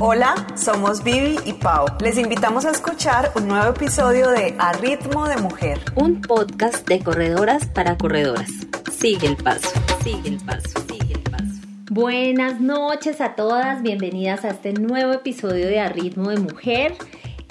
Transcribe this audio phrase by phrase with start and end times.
[0.00, 1.86] Hola, somos Vivi y Pau.
[2.00, 5.80] Les invitamos a escuchar un nuevo episodio de A Ritmo de Mujer.
[5.96, 8.48] Un podcast de corredoras para corredoras.
[8.92, 9.68] Sigue el paso,
[10.04, 11.66] sigue el paso, sigue el paso.
[11.90, 16.94] Buenas noches a todas, bienvenidas a este nuevo episodio de A Ritmo de Mujer.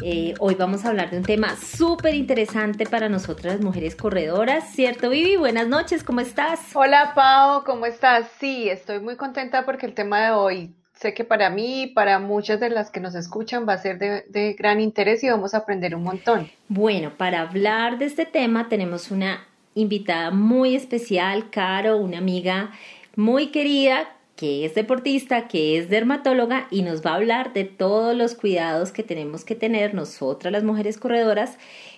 [0.02, 4.71] Eh, hoy vamos a hablar de un tema súper interesante para nosotras las mujeres corredoras,
[4.71, 5.36] ¿cierto Vivi?
[5.36, 6.61] Buenas noches, ¿cómo estás?
[6.75, 8.25] Hola Pau, ¿cómo estás?
[8.39, 12.20] Sí, estoy muy contenta porque el tema de hoy sé que para mí y para
[12.20, 15.60] muchas de las que nos escuchan va a ser de, gran interés y vamos a
[15.60, 16.50] aprender un montón.
[16.70, 22.72] Bueno, para hablar de este tema tenemos una invitada muy especial, Caro, una amiga
[23.16, 28.16] muy querida que es deportista, que es dermatóloga y nos va a hablar de todos
[28.16, 31.58] los cuidados que tenemos que tener nosotras las mujeres corredoras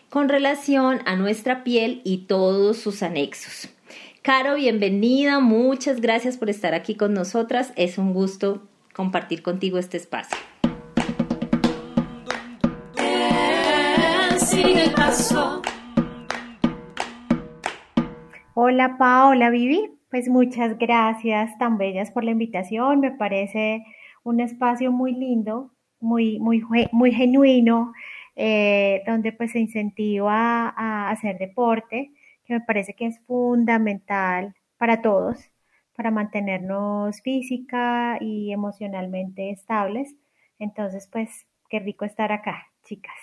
[0.09, 3.70] con relación a nuestra piel y todos sus anexos.
[4.22, 8.61] Caro, bienvenida, muchas gracias por estar aquí con nosotras, es un gusto
[8.99, 10.38] compartir contigo este espacio.
[18.56, 19.89] Hola Pa, hola Vivi.
[20.11, 23.00] Pues muchas gracias tan bellas por la invitación.
[23.00, 23.86] Me parece
[24.23, 27.94] un espacio muy lindo, muy, muy, muy genuino,
[28.36, 32.11] eh, donde pues se incentiva a hacer deporte,
[32.44, 35.50] que me parece que es fundamental para todos,
[36.00, 40.16] para mantenernos física y emocionalmente estables.
[40.58, 43.14] Entonces, pues, qué rico estar acá, chicas.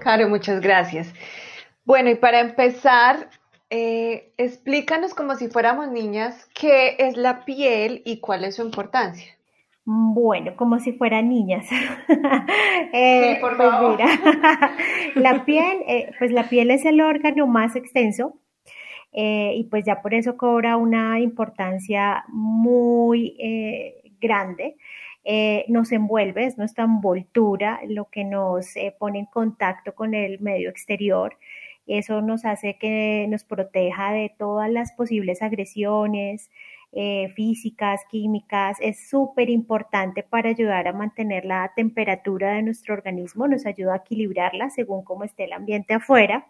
[0.00, 1.14] Caro, muchas gracias.
[1.84, 3.30] Bueno, y para empezar,
[3.70, 9.36] eh, explícanos como si fuéramos niñas qué es la piel y cuál es su importancia.
[9.86, 11.66] Bueno, como si fueran niñas.
[12.92, 13.90] eh, sí, por pues favor.
[13.90, 14.06] mira,
[15.14, 18.38] la piel, eh, pues la piel es el órgano más extenso
[19.12, 23.36] eh, y pues ya por eso cobra una importancia muy
[24.20, 24.76] grande.
[25.68, 31.36] Nos envuelve, es nuestra envoltura lo que nos pone en contacto con el medio exterior.
[31.86, 36.50] Eso nos hace que nos proteja de todas las posibles agresiones
[36.94, 38.78] eh, físicas, químicas.
[38.80, 43.96] Es súper importante para ayudar a mantener la temperatura de nuestro organismo, nos ayuda a
[43.98, 46.46] equilibrarla según cómo esté el ambiente afuera.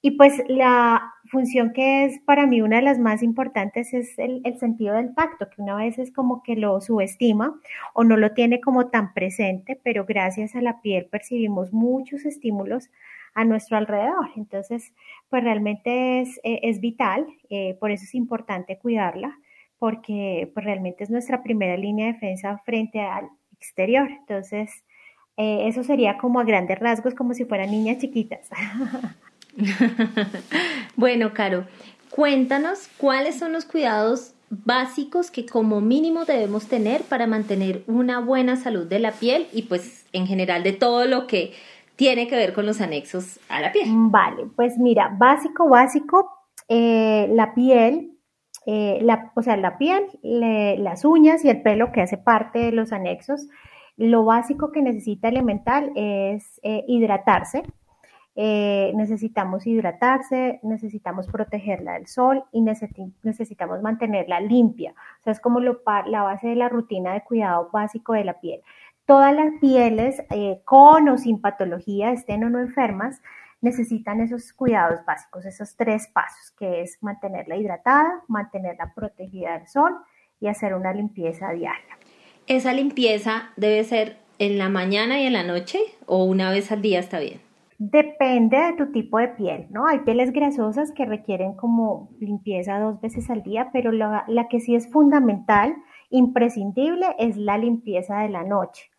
[0.00, 4.42] Y pues la función que es para mí una de las más importantes es el,
[4.60, 7.58] sentido del tacto, que una vez es como que lo subestima
[7.94, 12.90] o no lo tiene como tan presente, pero gracias a la piel percibimos muchos estímulos
[13.34, 14.30] a nuestro alrededor.
[14.36, 14.94] Entonces,
[15.30, 19.36] pues realmente es, eh, es vital, eh, por eso es importante cuidarla,
[19.78, 24.08] porque pues realmente es nuestra primera línea de defensa frente al exterior.
[24.10, 24.70] Entonces,
[25.36, 28.48] eh, eso sería como a grandes rasgos, como si fueran niñas chiquitas.
[30.96, 31.64] bueno, Caro,
[32.10, 38.56] cuéntanos cuáles son los cuidados básicos que como mínimo debemos tener para mantener una buena
[38.56, 41.52] salud de la piel y pues en general de todo lo que
[41.96, 43.88] tiene que ver con los anexos a la piel.
[43.90, 46.30] Vale, pues mira, básico, básico,
[46.68, 48.17] eh, la piel,
[48.70, 52.72] eh, la, o sea, la piel, las uñas y el pelo que hace parte de
[52.72, 53.48] los anexos,
[53.96, 57.62] lo básico que necesita elemental es eh, hidratarse,
[58.36, 64.92] eh, necesitamos hidratarse, necesitamos protegerla del sol y necesitamos mantenerla limpia.
[65.20, 68.60] O sea, es como la base de la rutina de cuidado básico de la piel.
[69.06, 70.22] Todas las pieles,
[70.66, 73.22] con o sin patología, estén o no enfermas,
[73.60, 79.92] necesitan esos cuidados básicos, esos tres pasos, que es mantenerla hidratada, mantenerla protegida del sol
[80.40, 81.98] y hacer una limpieza diaria.
[82.46, 86.82] ¿Esa limpieza debe ser en la mañana y en la noche o una vez al
[86.82, 87.40] día está bien?
[87.80, 89.86] Depende de tu tipo de piel, ¿no?
[89.86, 94.58] Hay pieles grasosas que requieren como limpieza dos veces al día, pero la, la que
[94.58, 95.76] sí es fundamental,
[96.10, 98.90] imprescindible, es la limpieza de la noche.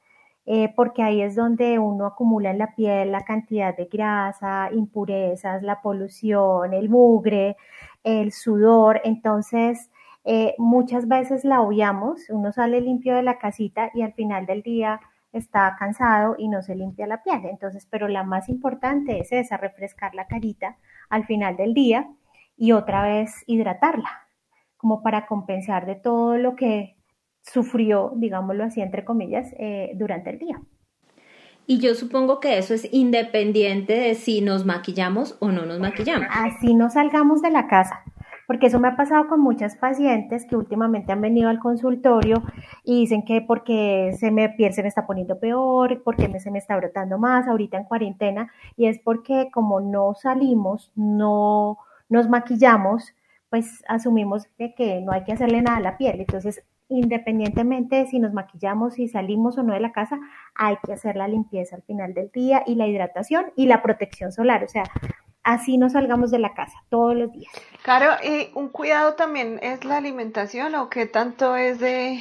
[0.51, 5.61] Eh, porque ahí es donde uno acumula en la piel la cantidad de grasa, impurezas,
[5.61, 7.55] la polución, el mugre,
[8.03, 8.99] el sudor.
[9.03, 9.91] Entonces,
[10.23, 14.63] eh, muchas veces la obviamos, uno sale limpio de la casita y al final del
[14.63, 14.99] día
[15.34, 17.45] está cansado y no se limpia la piel.
[17.45, 20.78] Entonces, pero la más importante es esa, refrescar la carita
[21.09, 22.09] al final del día
[22.57, 24.28] y otra vez hidratarla,
[24.78, 26.98] como para compensar de todo lo que
[27.51, 30.61] sufrió, digámoslo así, entre comillas, eh, durante el día.
[31.67, 36.28] Y yo supongo que eso es independiente de si nos maquillamos o no nos maquillamos.
[36.31, 38.03] Así no salgamos de la casa
[38.49, 42.41] porque eso me ha pasado con muchas pacientes que últimamente han venido al consultorio
[42.84, 46.49] y dicen que porque se me piel se me está poniendo peor, porque me, se
[46.49, 51.78] me está brotando más ahorita en cuarentena y es porque como no salimos, no
[52.09, 53.13] nos maquillamos,
[53.52, 56.19] pues asumimos que no hay que hacerle nada a la piel.
[56.19, 60.20] Entonces, independientemente de si nos maquillamos, si salimos o no de la casa,
[60.56, 64.32] hay que hacer la limpieza al final del día y la hidratación y la protección
[64.32, 64.64] solar.
[64.64, 64.84] O sea,
[65.44, 67.52] así no salgamos de la casa todos los días.
[67.84, 72.20] Claro, y un cuidado también es la alimentación o qué tanto es de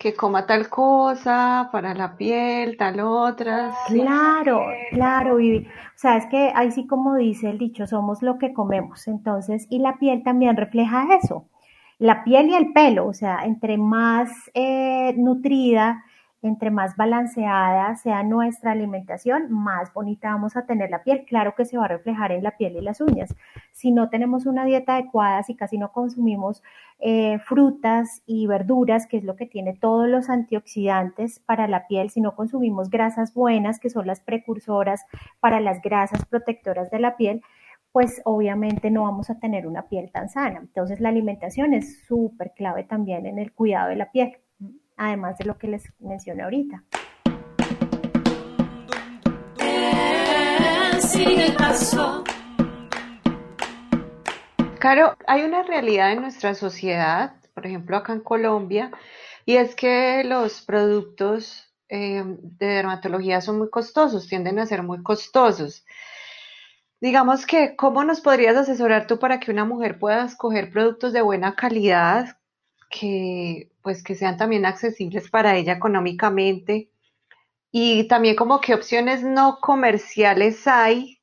[0.00, 3.72] que coma tal cosa para la piel, tal otra.
[3.86, 4.62] Claro,
[4.92, 5.66] claro, Vivi.
[5.66, 9.06] O sea, es que ahí sí como dice el dicho, somos lo que comemos.
[9.08, 11.49] Entonces, y la piel también refleja eso.
[12.00, 16.02] La piel y el pelo, o sea, entre más eh, nutrida,
[16.40, 21.26] entre más balanceada sea nuestra alimentación, más bonita vamos a tener la piel.
[21.26, 23.36] Claro que se va a reflejar en la piel y las uñas.
[23.72, 26.62] Si no tenemos una dieta adecuada, si casi no consumimos
[27.00, 32.08] eh, frutas y verduras, que es lo que tiene todos los antioxidantes para la piel,
[32.08, 35.04] si no consumimos grasas buenas, que son las precursoras
[35.38, 37.42] para las grasas protectoras de la piel,
[37.92, 40.60] pues obviamente no vamos a tener una piel tan sana.
[40.60, 44.36] Entonces la alimentación es súper clave también en el cuidado de la piel
[45.00, 46.84] además de lo que les mencioné ahorita.
[54.78, 58.90] Caro, hay una realidad en nuestra sociedad, por ejemplo acá en Colombia,
[59.46, 65.02] y es que los productos eh, de dermatología son muy costosos, tienden a ser muy
[65.02, 65.84] costosos.
[67.00, 71.22] Digamos que, ¿cómo nos podrías asesorar tú para que una mujer pueda escoger productos de
[71.22, 72.36] buena calidad
[72.90, 76.90] que pues que sean también accesibles para ella económicamente
[77.72, 81.22] y también como qué opciones no comerciales hay,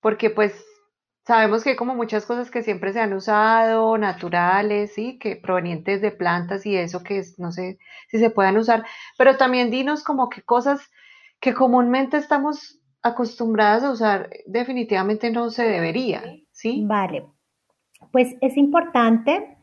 [0.00, 0.54] porque pues
[1.26, 5.18] sabemos que hay como muchas cosas que siempre se han usado, naturales, ¿sí?
[5.18, 7.78] que provenientes de plantas y eso que no sé
[8.08, 8.84] si se puedan usar,
[9.18, 10.80] pero también dinos como qué cosas
[11.40, 16.22] que comúnmente estamos acostumbradas a usar definitivamente no se debería,
[16.52, 16.84] ¿sí?
[16.86, 17.26] Vale,
[18.12, 19.58] pues es importante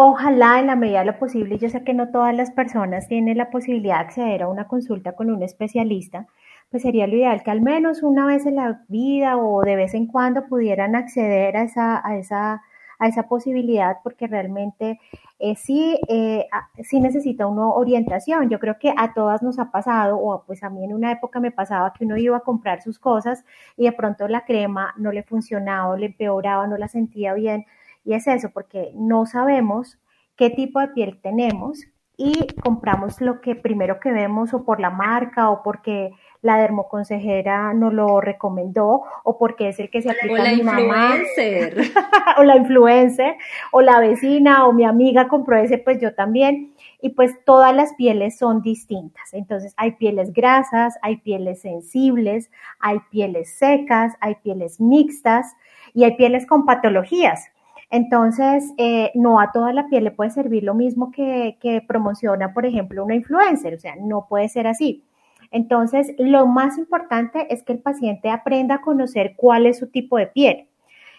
[0.00, 3.36] Ojalá en la medida de lo posible, yo sé que no todas las personas tienen
[3.36, 6.28] la posibilidad de acceder a una consulta con un especialista,
[6.70, 9.94] pues sería lo ideal que al menos una vez en la vida o de vez
[9.94, 12.62] en cuando pudieran acceder a esa, a esa,
[12.98, 15.00] a esa posibilidad porque realmente
[15.38, 16.46] eh, sí, eh,
[16.82, 18.50] sí necesita una orientación.
[18.50, 21.40] Yo creo que a todas nos ha pasado, o pues a mí en una época
[21.40, 23.44] me pasaba que uno iba a comprar sus cosas
[23.76, 27.66] y de pronto la crema no le funcionaba, le empeoraba, no la sentía bien
[28.04, 29.98] y es eso, porque no sabemos
[30.36, 31.84] qué tipo de piel tenemos
[32.20, 36.10] y compramos lo que primero que vemos o por la marca o porque
[36.42, 41.14] la dermoconsejera nos lo recomendó o porque es el que se aplica a mi mamá.
[42.36, 43.36] o la influencer
[43.70, 46.74] o la vecina o mi amiga compró ese pues yo también.
[47.00, 49.32] Y pues todas las pieles son distintas.
[49.32, 52.50] Entonces hay pieles grasas hay pieles sensibles
[52.80, 55.54] hay pieles secas hay pieles mixtas
[55.94, 57.52] y hay pieles con patologías
[57.90, 62.52] entonces, eh, no a toda la piel le puede servir lo mismo que, que promociona,
[62.52, 65.04] por ejemplo, una influencer, o sea, no puede ser así.
[65.50, 70.18] Entonces, lo más importante es que el paciente aprenda a conocer cuál es su tipo
[70.18, 70.68] de piel.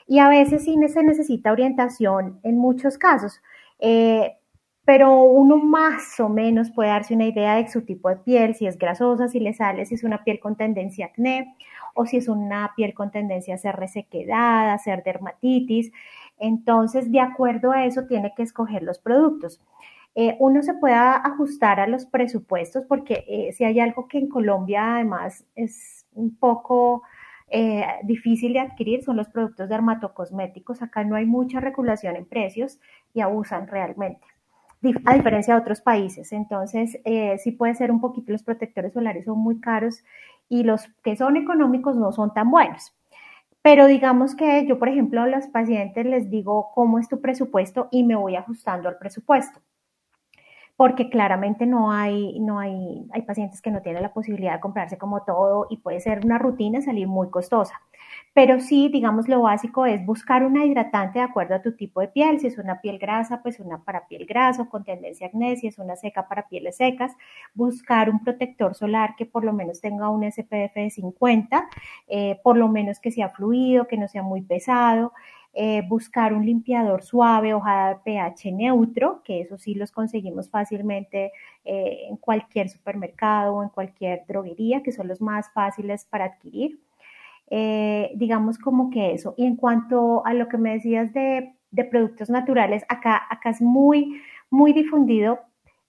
[0.07, 3.41] Y a veces sí se necesita orientación en muchos casos,
[3.79, 4.37] eh,
[4.85, 8.65] pero uno más o menos puede darse una idea de su tipo de piel, si
[8.65, 11.55] es grasosa, si le sale, si es una piel con tendencia a acné
[11.93, 15.91] o si es una piel con tendencia a ser resequedada, a ser dermatitis.
[16.39, 19.61] Entonces, de acuerdo a eso, tiene que escoger los productos.
[20.15, 24.27] Eh, uno se puede ajustar a los presupuestos porque eh, si hay algo que en
[24.27, 27.03] Colombia además es un poco
[27.49, 30.81] eh, difícil de adquirir son los productos dermatocosméticos.
[30.81, 32.79] Acá no hay mucha regulación en precios
[33.13, 34.25] y abusan realmente,
[35.05, 36.31] a diferencia de otros países.
[36.31, 36.99] Entonces,
[37.43, 40.03] sí puede ser un poquito, los protectores solares son muy caros
[40.47, 42.93] y los que son económicos no son tan buenos.
[43.61, 47.87] Pero digamos que yo, por ejemplo, a los pacientes les digo cómo es tu presupuesto
[47.89, 49.61] y me voy ajustando al presupuesto.
[50.79, 54.97] Porque claramente no hay, no hay, hay pacientes que no tienen la posibilidad de comprarse
[54.97, 57.81] como todo y puede ser una rutina salir muy costosa.
[58.33, 62.07] Pero sí, digamos, lo básico es buscar una hidratante de acuerdo a tu tipo de
[62.07, 62.39] piel.
[62.39, 65.57] Si es una piel grasa, pues una para piel grasa con tendencia a acné.
[65.57, 67.11] Si es una seca para pieles secas,
[67.53, 71.67] buscar un protector solar que por lo menos tenga un SPF de 50,
[72.07, 75.11] eh, por lo menos que sea fluido, que no sea muy pesado.
[75.53, 81.31] Eh, buscar un limpiador suave, hoja de pH neutro, que eso sí los conseguimos fácilmente
[81.65, 86.79] eh, en cualquier supermercado o en cualquier droguería, que son los más fáciles para adquirir.
[87.51, 89.33] Eh, digamos como que eso.
[89.37, 91.55] Y en cuanto a lo que me decías de,
[91.89, 95.39] productos naturales, acá, acá es muy, muy difundido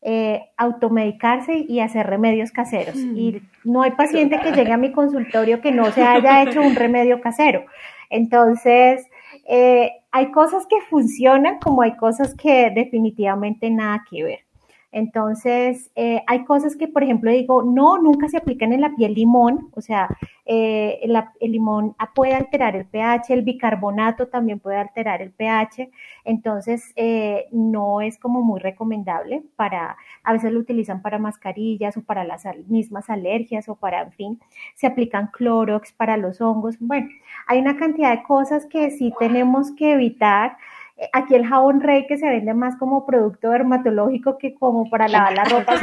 [0.02, 2.96] eh, automedicarse y hacer remedios caseros.
[2.96, 3.16] Mm.
[3.16, 6.74] Y no hay paciente que llegue a mi consultorio que no se haya hecho un
[6.76, 7.66] remedio casero.
[8.08, 9.06] Entonces,
[9.48, 14.49] eh, hay cosas que funcionan como hay cosas que definitivamente nada que ver.
[14.92, 19.14] Entonces, eh, hay cosas que, por ejemplo, digo, no, nunca se aplican en la piel
[19.14, 20.08] limón, o sea,
[20.46, 25.90] eh, el limón puede alterar el pH, el bicarbonato también puede alterar el pH,
[26.24, 32.02] entonces eh, no es como muy recomendable para, a veces lo utilizan para mascarillas o
[32.02, 34.40] para las mismas alergias o para, en fin,
[34.74, 36.76] se aplican clorox para los hongos.
[36.80, 37.08] Bueno,
[37.46, 40.56] hay una cantidad de cosas que sí tenemos que evitar
[41.12, 45.34] aquí el jabón rey que se vende más como producto dermatológico que como para lavar
[45.34, 45.74] la ropa.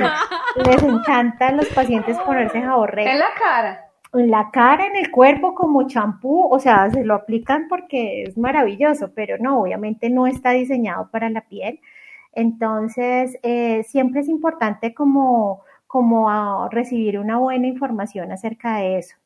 [0.56, 3.08] les encanta a los pacientes ponerse jabón rey.
[3.08, 3.86] En la cara.
[4.14, 8.38] En la cara, en el cuerpo, como champú, o sea, se lo aplican porque es
[8.38, 11.82] maravilloso, pero no, obviamente no está diseñado para la piel.
[12.32, 19.18] Entonces, eh, siempre es importante como, como recibir una buena información acerca de eso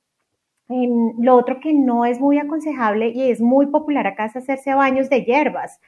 [1.20, 5.10] lo otro que no es muy aconsejable y es muy popular acá es hacerse baños
[5.10, 5.80] de hierbas.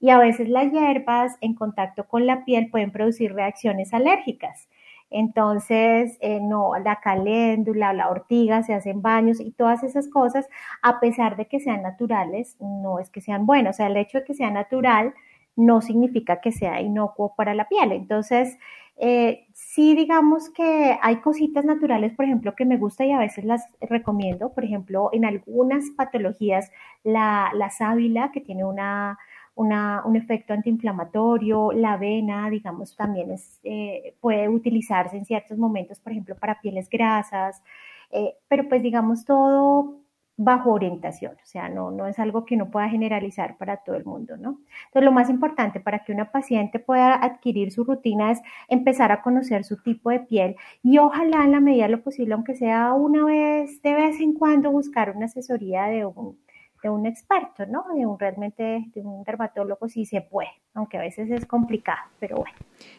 [0.00, 4.68] Y a veces las hierbas en contacto con la piel pueden producir reacciones alérgicas.
[5.10, 10.48] Entonces, eh, no, la caléndula, la ortiga, se hacen baños y todas esas cosas,
[10.82, 13.76] a pesar de que sean naturales, no es que sean buenas.
[13.76, 15.14] O sea, el hecho de que sea natural
[15.54, 17.92] no significa que sea inocuo para la piel.
[17.92, 18.58] Entonces,
[18.98, 19.45] eh,
[19.76, 23.62] sí, digamos que hay cositas naturales, por ejemplo, que me gusta y a veces las
[23.78, 24.54] recomiendo.
[24.54, 26.70] Por ejemplo, en algunas patologías,
[27.04, 29.18] la, sábila, que tiene una,
[29.54, 36.12] un efecto antiinflamatorio, la avena, digamos, también es, eh, puede utilizarse en ciertos momentos, por
[36.12, 37.62] ejemplo, para pieles grasas,
[38.10, 40.05] eh, pero pues digamos todo
[40.38, 44.04] bajo orientación, o sea, no, no es algo que uno pueda generalizar para todo el
[44.04, 44.60] mundo, ¿no?
[44.86, 49.22] Entonces, lo más importante para que una paciente pueda adquirir su rutina es empezar a
[49.22, 52.92] conocer su tipo de piel y ojalá en la medida de lo posible, aunque sea
[52.92, 56.38] una vez, de vez en cuando, buscar una asesoría de un,
[56.82, 57.84] de un experto, ¿no?
[57.94, 62.36] De un realmente, de un dermatólogo si se puede, aunque a veces es complicado, pero
[62.36, 62.56] bueno.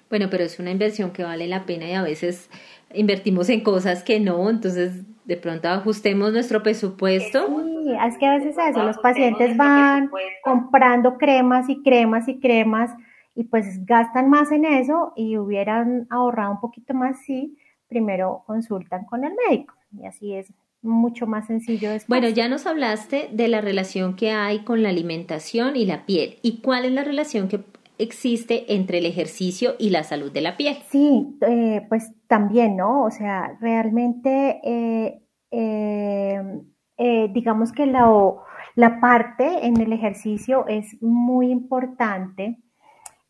[0.09, 2.49] Bueno, pero es una inversión que vale la pena y a veces
[2.95, 7.47] invertimos en cosas que no, entonces de pronto ajustemos nuestro presupuesto.
[7.47, 10.09] Sí, es que a veces eso, los pacientes van
[10.41, 12.91] comprando cremas y cremas y cremas
[13.35, 17.57] y pues gastan más en eso y hubieran ahorrado un poquito más si
[17.89, 22.07] primero consultan con el médico y así es mucho más sencillo después.
[22.07, 26.37] Bueno, ya nos hablaste de la relación que hay con la alimentación y la piel.
[26.41, 27.59] ¿Y cuál es la relación que
[27.99, 30.77] existe entre el ejercicio y la salud de la piel.
[30.89, 33.03] Sí, eh, pues también, ¿no?
[33.03, 38.09] O sea, realmente, eh, eh, digamos que la,
[38.75, 42.57] la, parte en el ejercicio es muy importante,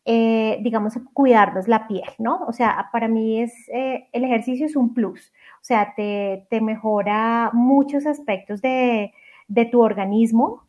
[0.04, 2.40] digamos, cuidarnos la piel, ¿no?
[2.46, 7.50] O sea, para mí es, el ejercicio es un plus, o sea, te, te mejora
[7.52, 9.12] muchos aspectos de,
[9.48, 10.62] de tu organismo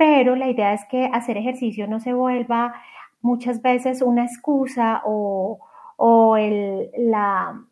[0.00, 2.72] pero la idea es que hacer ejercicio no se vuelva
[3.20, 5.58] muchas veces una excusa o,
[6.38, 7.62] el, la,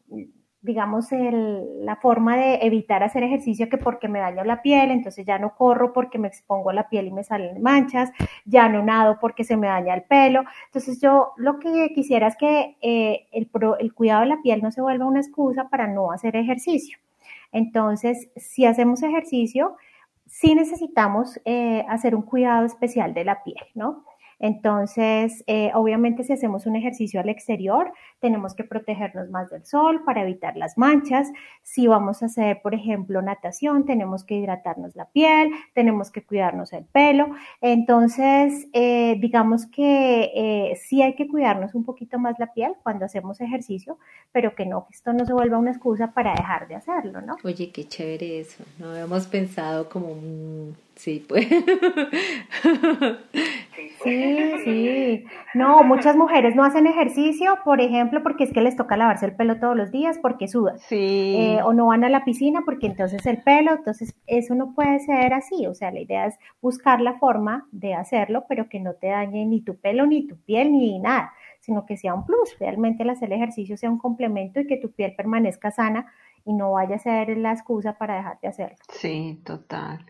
[0.60, 5.24] digamos, el, la forma de evitar hacer ejercicio que porque me daño la piel, entonces
[5.24, 8.10] ya no corro porque me expongo la piel y me salen manchas,
[8.44, 10.42] ya no nado porque se me daña el pelo.
[10.66, 13.48] Entonces yo lo que quisiera es que eh, el,
[13.80, 16.98] el cuidado de la piel no se vuelva una excusa para no hacer ejercicio.
[17.52, 19.76] Entonces, si hacemos ejercicio,
[20.28, 24.04] sí necesitamos eh, hacer un cuidado especial de la piel, ¿no?
[24.38, 30.02] Entonces, eh, obviamente si hacemos un ejercicio al exterior, tenemos que protegernos más del sol
[30.04, 31.28] para evitar las manchas.
[31.62, 36.72] Si vamos a hacer, por ejemplo, natación, tenemos que hidratarnos la piel, tenemos que cuidarnos
[36.72, 37.30] el pelo.
[37.60, 43.40] Entonces, eh, digamos que sí hay que cuidarnos un poquito más la piel cuando hacemos
[43.40, 43.98] ejercicio,
[44.32, 47.36] pero que no, que esto no se vuelva una excusa para dejar de hacerlo, ¿no?
[47.44, 48.64] Oye, qué chévere eso.
[48.78, 50.76] No habíamos pensado como un...
[50.98, 51.46] Sí, pues.
[54.02, 55.24] Sí, sí.
[55.54, 59.36] No, muchas mujeres no hacen ejercicio, por ejemplo, porque es que les toca lavarse el
[59.36, 60.76] pelo todos los días porque sudan.
[60.80, 61.36] Sí.
[61.38, 64.98] Eh, o no van a la piscina porque entonces el pelo, entonces eso no puede
[64.98, 65.68] ser así.
[65.68, 69.46] O sea, la idea es buscar la forma de hacerlo, pero que no te dañe
[69.46, 72.58] ni tu pelo, ni tu piel, ni nada, sino que sea un plus.
[72.58, 76.12] Realmente el hacer ejercicio sea un complemento y que tu piel permanezca sana
[76.44, 78.76] y no vaya a ser la excusa para dejar de hacerlo.
[78.88, 80.04] Sí, total.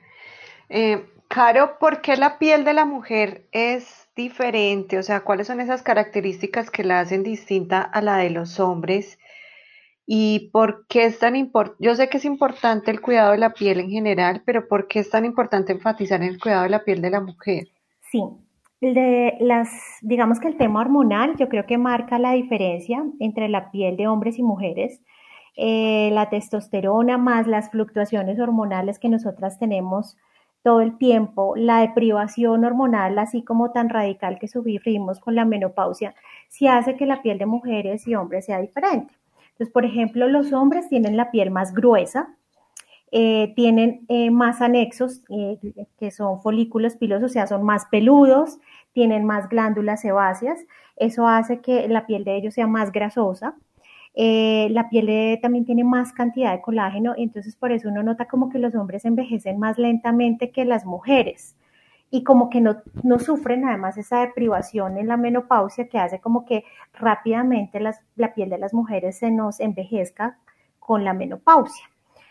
[0.69, 4.99] Eh, Caro, ¿por qué la piel de la mujer es diferente?
[4.99, 9.19] O sea, ¿cuáles son esas características que la hacen distinta a la de los hombres?
[10.07, 11.85] ¿Y por qué es tan importante?
[11.85, 15.01] Yo sé que es importante el cuidado de la piel en general, pero ¿por qué
[15.01, 17.69] es tan importante enfatizar en el cuidado de la piel de la mujer?
[18.11, 18.23] Sí,
[18.81, 19.69] de las,
[20.01, 24.09] digamos que el tema hormonal yo creo que marca la diferencia entre la piel de
[24.09, 25.03] hombres y mujeres.
[25.57, 30.17] Eh, la testosterona más las fluctuaciones hormonales que nosotras tenemos
[30.62, 36.15] todo el tiempo, la deprivación hormonal, así como tan radical que sufrimos con la menopausia,
[36.49, 39.15] sí hace que la piel de mujeres y hombres sea diferente.
[39.53, 42.37] Entonces, por ejemplo, los hombres tienen la piel más gruesa,
[43.11, 45.59] eh, tienen eh, más anexos, eh,
[45.99, 48.59] que son folículos pilosos, o sea, son más peludos,
[48.93, 50.61] tienen más glándulas sebáceas,
[50.97, 53.57] eso hace que la piel de ellos sea más grasosa.
[54.19, 58.49] La piel también tiene más cantidad de colágeno, y entonces por eso uno nota como
[58.49, 61.57] que los hombres envejecen más lentamente que las mujeres
[62.11, 66.45] y como que no, no, sufren además esa deprivación en la menopausia que hace como
[66.47, 70.39] que rápidamente la piel de las mujeres se nos envejezca
[70.79, 71.85] con la menopausia.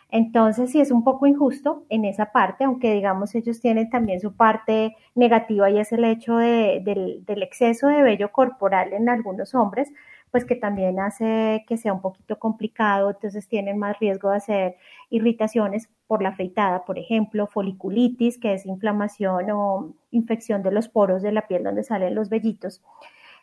[0.10, 4.34] Entonces sí es un poco injusto en esa parte, aunque digamos ellos tienen también su
[4.36, 9.92] parte negativa y es el hecho del exceso de vello corporal en algunos hombres,
[10.32, 14.78] pues que también hace que sea un poquito complicado, entonces tienen más riesgo de hacer
[15.10, 21.22] irritaciones por la afeitada, por ejemplo, foliculitis, que es inflamación o infección de los poros
[21.22, 22.82] de la piel donde salen los vellitos.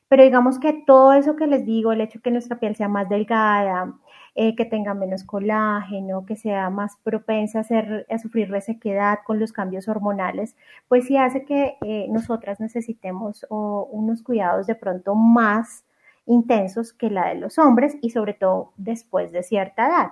[0.08, 2.88] Pero digamos que todo eso que les digo, el hecho de que nuestra piel sea
[2.88, 3.94] más delgada,
[4.36, 9.38] eh, que tenga menos colágeno, que sea más propensa a, hacer, a sufrir resequedad con
[9.40, 10.56] los cambios hormonales,
[10.88, 15.84] pues sí hace que eh, nosotras necesitemos unos cuidados de pronto más
[16.26, 20.08] intensos que la de los hombres y sobre todo después de cierta edad.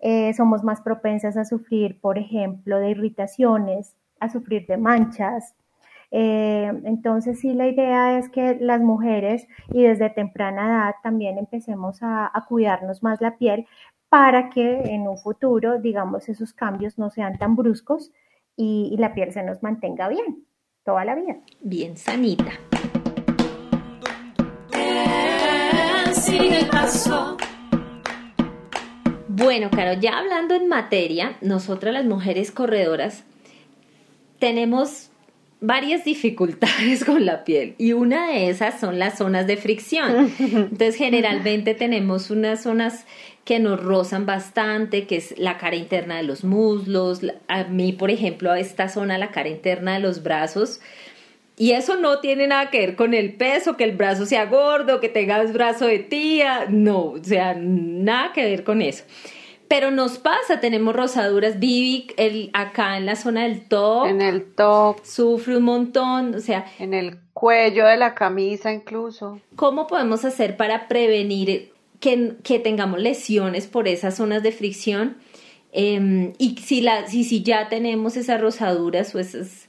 [0.00, 5.54] Eh, somos más propensas a sufrir, por ejemplo, de irritaciones, a sufrir de manchas,
[6.10, 11.98] eh, entonces sí, la idea es que las mujeres y desde temprana edad también empecemos
[12.00, 13.66] a, cuidarnos más la piel
[14.08, 18.10] para que en un futuro, digamos, esos cambios no sean tan bruscos
[18.56, 20.44] y, la piel se nos mantenga bien
[20.82, 21.36] toda la vida.
[21.60, 22.52] Bien sanita.
[29.28, 33.24] Bueno, Caro, ya hablando en materia, nosotras las mujeres corredoras
[34.38, 35.10] tenemos
[35.60, 40.30] varias dificultades con la piel y una de esas son las zonas de fricción.
[40.38, 43.06] Entonces generalmente tenemos unas zonas
[43.44, 48.10] que nos rozan bastante, que es la cara interna de los muslos, a mí por
[48.10, 50.80] ejemplo esta zona, la cara interna de los brazos.
[51.58, 55.00] Y eso no tiene nada que ver con el peso, que el brazo sea gordo,
[55.00, 59.04] que tengas brazo de tía, no, o sea, nada que ver con eso.
[59.66, 61.58] Pero nos pasa, tenemos rosaduras.
[61.58, 64.06] Vivi, el, acá en la zona del top.
[64.06, 65.04] En el top.
[65.04, 66.64] Sufre un montón, o sea.
[66.78, 69.40] En el cuello de la camisa incluso.
[69.56, 75.18] ¿Cómo podemos hacer para prevenir que, que tengamos lesiones por esas zonas de fricción?
[75.70, 79.68] Em, y si, la, si, si ya tenemos esas rosaduras o esas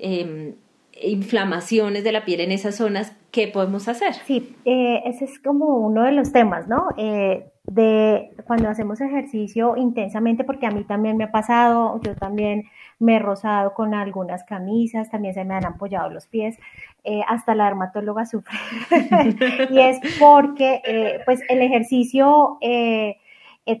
[0.00, 0.56] em,
[1.02, 4.14] inflamaciones de la piel en esas zonas, ¿qué podemos hacer?
[4.26, 6.88] Sí, eh, ese es como uno de los temas, ¿no?
[6.96, 12.64] Eh, de cuando hacemos ejercicio intensamente, porque a mí también me ha pasado, yo también
[12.98, 16.56] me he rozado con algunas camisas, también se me han ampollado los pies,
[17.04, 18.56] eh, hasta la dermatóloga sufre.
[19.70, 23.16] y es porque eh, pues el ejercicio eh,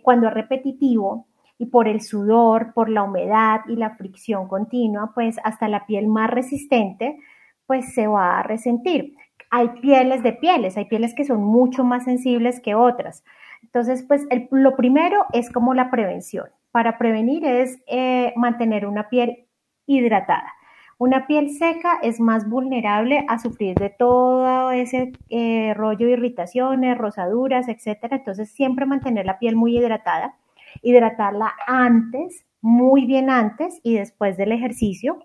[0.02, 1.26] cuando es repetitivo
[1.58, 6.06] y por el sudor, por la humedad y la fricción continua, pues hasta la piel
[6.06, 7.18] más resistente
[7.66, 9.14] pues se va a resentir.
[9.50, 13.24] Hay pieles de pieles, hay pieles que son mucho más sensibles que otras.
[13.62, 16.46] Entonces, pues lo primero es como la prevención.
[16.70, 19.46] Para prevenir es eh, mantener una piel
[19.86, 20.52] hidratada.
[20.98, 26.96] Una piel seca es más vulnerable a sufrir de todo ese eh, rollo de irritaciones,
[26.96, 28.16] rosaduras, etcétera.
[28.16, 30.36] Entonces, siempre mantener la piel muy hidratada.
[30.82, 35.18] Hidratarla antes, muy bien antes y después del ejercicio.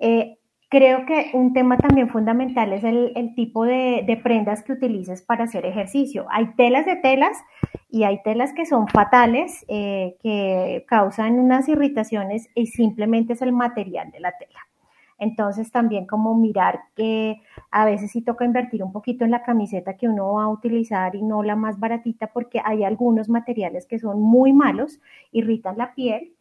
[0.00, 0.38] Eh,
[0.70, 5.64] Creo que un tema también fundamental es el, tipo de, prendas que utilices para hacer
[5.64, 6.26] ejercicio.
[6.30, 7.38] Hay telas de telas
[7.88, 13.52] y hay telas que son fatales, eh, que causan unas irritaciones y simplemente es el
[13.52, 14.67] material de la tela.
[15.18, 19.96] Entonces también como mirar que a veces sí toca invertir un poquito en la camiseta
[19.96, 23.98] que uno va a utilizar y no la más baratita porque hay algunos materiales que
[23.98, 25.00] son muy malos,
[25.32, 26.34] irritan la piel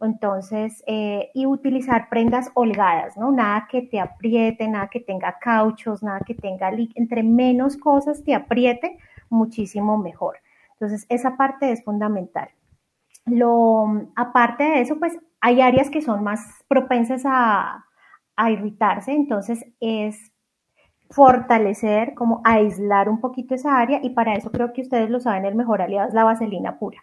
[0.00, 3.30] entonces, eh, y utilizar prendas holgadas, ¿no?
[3.32, 8.34] Nada que te apriete, nada que tenga cauchos, nada que tenga entre menos cosas te
[8.34, 10.38] apriete, muchísimo mejor.
[10.72, 12.48] Entonces, esa parte es fundamental.
[13.26, 17.84] Lo, aparte de eso, pues hay áreas que son más propensas a,
[18.40, 20.32] a irritarse, entonces es
[21.10, 25.44] fortalecer, como aislar un poquito esa área y para eso creo que ustedes lo saben,
[25.44, 27.00] el mejor aliado es la vaselina pura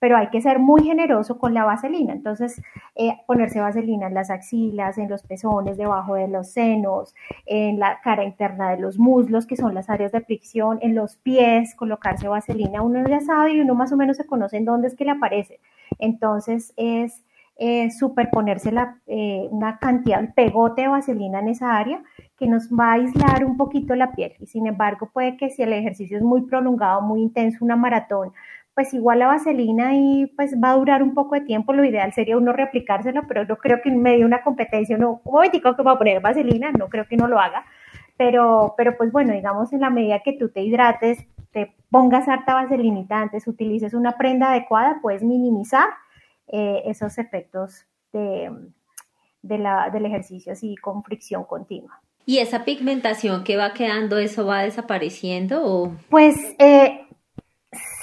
[0.00, 2.12] pero hay que ser muy generoso con la vaselina.
[2.12, 2.60] Entonces,
[2.94, 7.14] eh, ponerse vaselina en las axilas, en los pezones, debajo de los senos,
[7.46, 11.16] en la cara interna de los muslos, que son las áreas de fricción, en los
[11.16, 14.88] pies, colocarse vaselina, uno ya sabe y uno más o menos se conoce en dónde
[14.88, 15.60] es que le aparece.
[15.98, 17.24] Entonces, es
[17.60, 22.00] eh, superponerse la, eh, una cantidad, el pegote de vaselina en esa área
[22.38, 24.34] que nos va a aislar un poquito la piel.
[24.38, 28.32] Y sin embargo, puede que si el ejercicio es muy prolongado, muy intenso, una maratón,
[28.74, 31.72] pues igual la vaselina y pues va a durar un poco de tiempo.
[31.72, 35.20] Lo ideal sería uno reaplicárselo, pero no creo que en medio de una competencia uno,
[35.24, 37.64] un momentico que va a poner vaselina, no creo que no lo haga.
[38.16, 42.54] Pero, pero pues bueno, digamos en la medida que tú te hidrates, te pongas harta
[42.54, 45.88] vaselinita antes, utilices una prenda adecuada, puedes minimizar
[46.52, 48.50] eh, esos efectos de,
[49.42, 52.00] la, del ejercicio así con fricción continua.
[52.26, 55.64] ¿Y esa pigmentación que va quedando, eso va desapareciendo?
[55.64, 55.92] O?
[56.10, 57.06] Pues eh,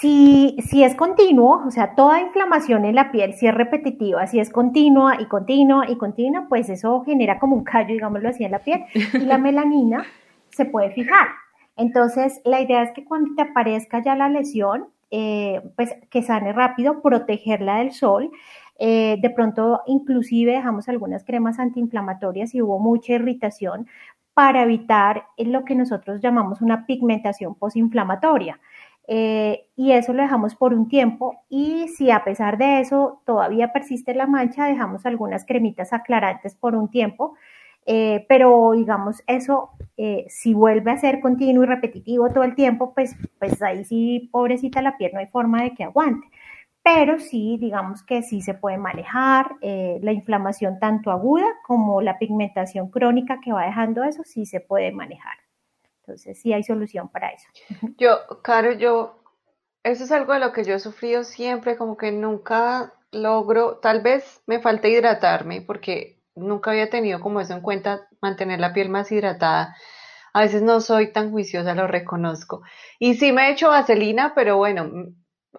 [0.00, 4.40] si, si es continuo, o sea, toda inflamación en la piel, si es repetitiva, si
[4.40, 8.50] es continua y continua y continua, pues eso genera como un callo, digámoslo así, en
[8.52, 8.84] la piel.
[8.94, 10.04] Y la melanina
[10.50, 11.28] se puede fijar.
[11.76, 16.52] Entonces, la idea es que cuando te aparezca ya la lesión, eh, pues que sane
[16.52, 18.30] rápido, protegerla del sol.
[18.78, 23.86] Eh, de pronto, inclusive dejamos algunas cremas antiinflamatorias y hubo mucha irritación
[24.34, 28.60] para evitar lo que nosotros llamamos una pigmentación posinflamatoria.
[29.08, 33.72] Eh, y eso lo dejamos por un tiempo y si a pesar de eso todavía
[33.72, 37.34] persiste la mancha, dejamos algunas cremitas aclarantes por un tiempo
[38.28, 43.16] pero digamos, eso, eh, si vuelve a ser continuo y repetitivo todo el tiempo, pues,
[43.38, 46.28] pues ahí sí, pobrecita la piel, no hay forma de que aguante.
[46.82, 52.18] Pero sí, digamos que sí se puede manejar eh, la inflamación tanto aguda como la
[52.18, 55.34] pigmentación crónica que va dejando eso, sí se puede manejar.
[56.00, 57.48] Entonces, sí hay solución para eso.
[57.98, 59.18] Yo, Caro, yo,
[59.82, 64.02] eso es algo de lo que yo he sufrido siempre, como que nunca logro, tal
[64.02, 68.88] vez me falta hidratarme, porque nunca había tenido como eso en cuenta, mantener la piel
[68.88, 69.76] más hidratada.
[70.32, 72.62] A veces no soy tan juiciosa, lo reconozco.
[72.98, 74.90] Y sí me he hecho vaselina, pero bueno,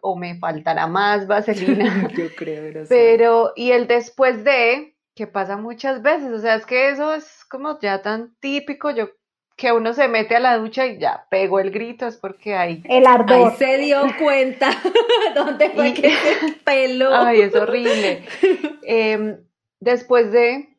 [0.01, 2.07] o me faltará más vaselina.
[2.15, 2.85] Yo creo.
[2.87, 7.43] Pero, y el después de, que pasa muchas veces, o sea, es que eso es
[7.49, 9.09] como ya tan típico, yo
[9.57, 12.83] que uno se mete a la ducha y ya pegó el grito, es porque hay...
[12.87, 13.49] El ardor.
[13.49, 14.69] Ahí se dio cuenta
[15.35, 17.09] dónde fue que se peló.
[17.11, 18.23] Ay, es horrible.
[18.83, 19.39] Em,
[19.79, 20.77] Después de,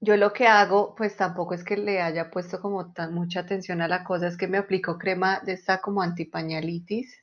[0.00, 3.82] yo lo que hago, pues tampoco es que le haya puesto como tan mucha atención
[3.82, 7.22] a la cosa, es que me aplico crema de esta como antipañalitis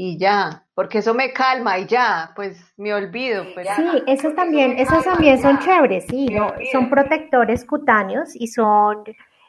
[0.00, 3.44] y ya, porque eso me calma y ya, pues me olvido.
[3.52, 3.66] Pues.
[3.74, 6.52] Sí, eso también, esos también son chéveres, sí, ¿no?
[6.70, 9.02] son protectores cutáneos y son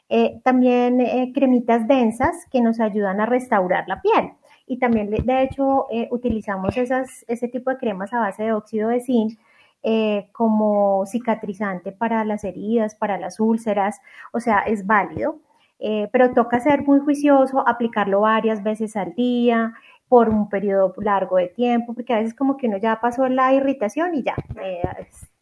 [0.09, 4.31] eh, también eh, cremitas densas que nos ayudan a restaurar la piel.
[4.65, 8.89] Y también, de hecho, eh, utilizamos esas, ese tipo de cremas a base de óxido
[8.89, 9.37] de zinc
[9.83, 14.01] eh, como cicatrizante para las heridas, para las úlceras,
[14.33, 15.39] o sea, es válido,
[15.79, 19.73] eh, pero toca ser muy juicioso, aplicarlo varias veces al día,
[20.09, 23.53] por un periodo largo de tiempo, porque a veces como que uno ya pasó la
[23.53, 24.81] irritación y ya, eh,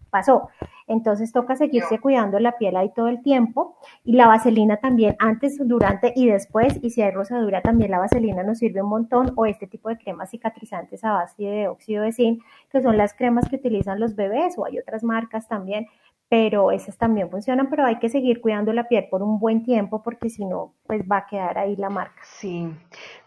[0.09, 0.49] pasó.
[0.87, 5.57] Entonces toca seguirse cuidando la piel ahí todo el tiempo y la vaselina también antes,
[5.59, 6.79] durante y después.
[6.81, 9.97] Y si hay rosadura también la vaselina nos sirve un montón o este tipo de
[9.97, 12.41] cremas cicatrizantes a base de óxido de zinc,
[12.71, 15.87] que son las cremas que utilizan los bebés o hay otras marcas también
[16.29, 20.03] pero esas también funcionan, pero hay que seguir cuidando la piel por un buen tiempo
[20.03, 22.21] porque si no, pues va a quedar ahí la marca.
[22.23, 22.69] Sí.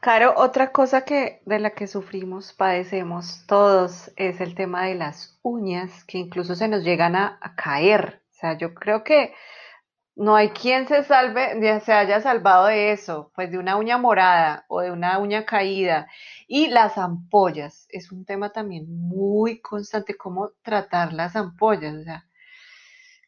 [0.01, 5.39] Caro, otra cosa que de la que sufrimos, padecemos todos es el tema de las
[5.43, 8.23] uñas, que incluso se nos llegan a, caer.
[8.31, 9.33] O sea, yo creo que
[10.15, 14.67] no hay quien se salve, se haya salvado de eso, pues de una uña morada
[14.69, 16.07] o de una uña caída.
[16.47, 22.27] Y las ampollas, es un tema también muy constante, cómo tratar las ampollas, o sea,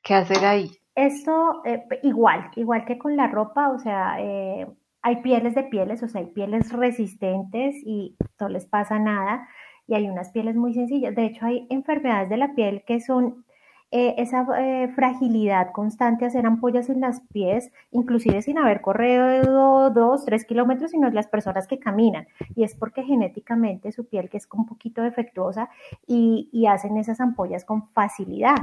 [0.03, 0.71] ¿Qué hacer ahí?
[0.95, 4.67] Esto eh, igual, igual que con la ropa, o sea, eh,
[5.01, 9.49] hay pieles de pieles, o sea, hay pieles resistentes y no les pasa nada,
[9.87, 11.15] y hay unas pieles muy sencillas.
[11.15, 13.45] De hecho, hay enfermedades de la piel que son
[13.91, 14.47] eh, esa
[14.95, 21.11] fragilidad constante, hacer ampollas en las pies, inclusive sin haber corrido dos, tres kilómetros, sino
[21.11, 22.27] las personas que caminan.
[22.55, 25.71] Y es porque genéticamente su piel que es un poquito defectuosa
[26.07, 28.57] y, y hacen esas ampollas con facilidad.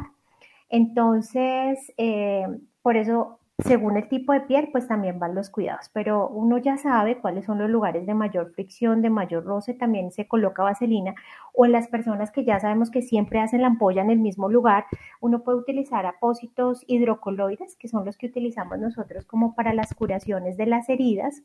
[0.69, 2.45] Entonces, eh,
[2.81, 6.77] por eso, según el tipo de piel, pues también van los cuidados, pero uno ya
[6.77, 11.15] sabe cuáles son los lugares de mayor fricción, de mayor roce, también se coloca vaselina,
[11.53, 14.47] o en las personas que ya sabemos que siempre hacen la ampolla en el mismo
[14.47, 14.85] lugar,
[15.21, 20.55] uno puede utilizar apósitos hidrocoloides, que son los que utilizamos nosotros como para las curaciones
[20.55, 21.41] de las heridas,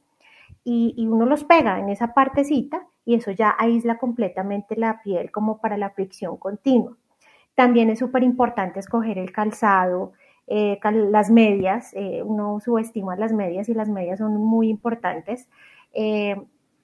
[0.62, 5.30] y, y, uno los pega en esa partecita y eso ya aísla completamente la piel
[5.30, 6.96] como para la fricción continua.
[7.54, 10.12] También es súper importante escoger el calzado,
[10.46, 15.48] eh, las medias, eh, uno subestima las medias y las medias son muy importantes.
[15.92, 16.36] Eh,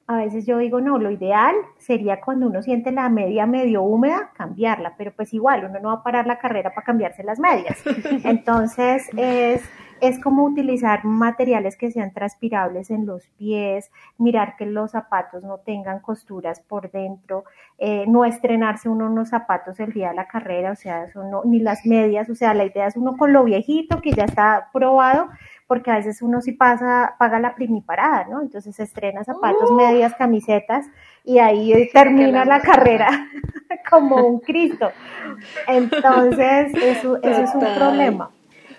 [0.06, 4.32] a veces yo digo, no, lo ideal sería cuando uno siente la media medio húmeda,
[4.34, 7.78] cambiarla, pero pues igual, uno no va a parar la carrera para cambiarse las medias.
[8.24, 9.62] Entonces, es
[10.00, 15.58] es como utilizar materiales que sean transpirables en los pies, mirar que los zapatos no
[15.58, 17.44] tengan costuras por dentro,
[17.78, 21.42] eh, no estrenarse uno unos zapatos el día de la carrera, o sea, eso no,
[21.44, 24.68] ni las medias, o sea, la idea es uno con lo viejito que ya está
[24.72, 25.28] probado,
[25.66, 28.42] porque a veces uno sí pasa, paga la primiparada, ¿no?
[28.42, 30.86] Entonces estrena zapatos, medias, camisetas
[31.24, 33.08] y ahí termina la carrera
[33.88, 34.90] como un Cristo.
[35.68, 38.30] Entonces, eso, eso es un problema.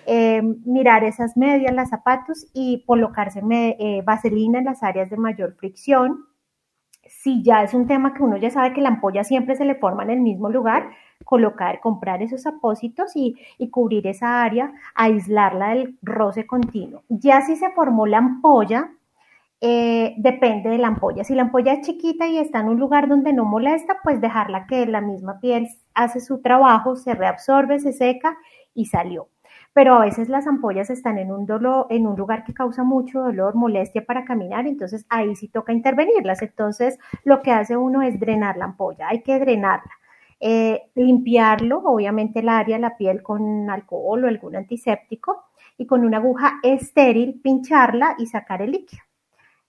[0.05, 5.55] Eh, mirar esas medias, los zapatos y colocarse eh, vaselina en las áreas de mayor
[5.55, 6.25] fricción.
[7.05, 9.75] Si ya es un tema que uno ya sabe que la ampolla siempre se le
[9.75, 10.89] forma en el mismo lugar,
[11.25, 13.35] colocar, comprar esos apósitos y,
[13.69, 17.03] cubrir esa área, aislarla del roce continuo.
[17.09, 18.91] Ya si se formó la ampolla,
[19.59, 21.23] eh, depende de la ampolla.
[21.23, 24.65] Si la ampolla es chiquita y está en un lugar donde no molesta, pues dejarla
[24.65, 28.37] que la misma piel hace su trabajo, se reabsorbe, se seca
[28.73, 29.27] y salió
[29.73, 33.21] pero a veces las ampollas están en un, dolor, en un lugar que causa mucho
[33.21, 36.41] dolor, molestia para caminar, entonces ahí sí toca intervenirlas.
[36.41, 39.91] Entonces lo que hace uno es drenar la ampolla, hay que drenarla.
[40.43, 45.45] Eh, limpiarlo, obviamente el área, la piel con alcohol o algún antiséptico
[45.77, 49.03] y con una aguja estéril pincharla y sacar el líquido.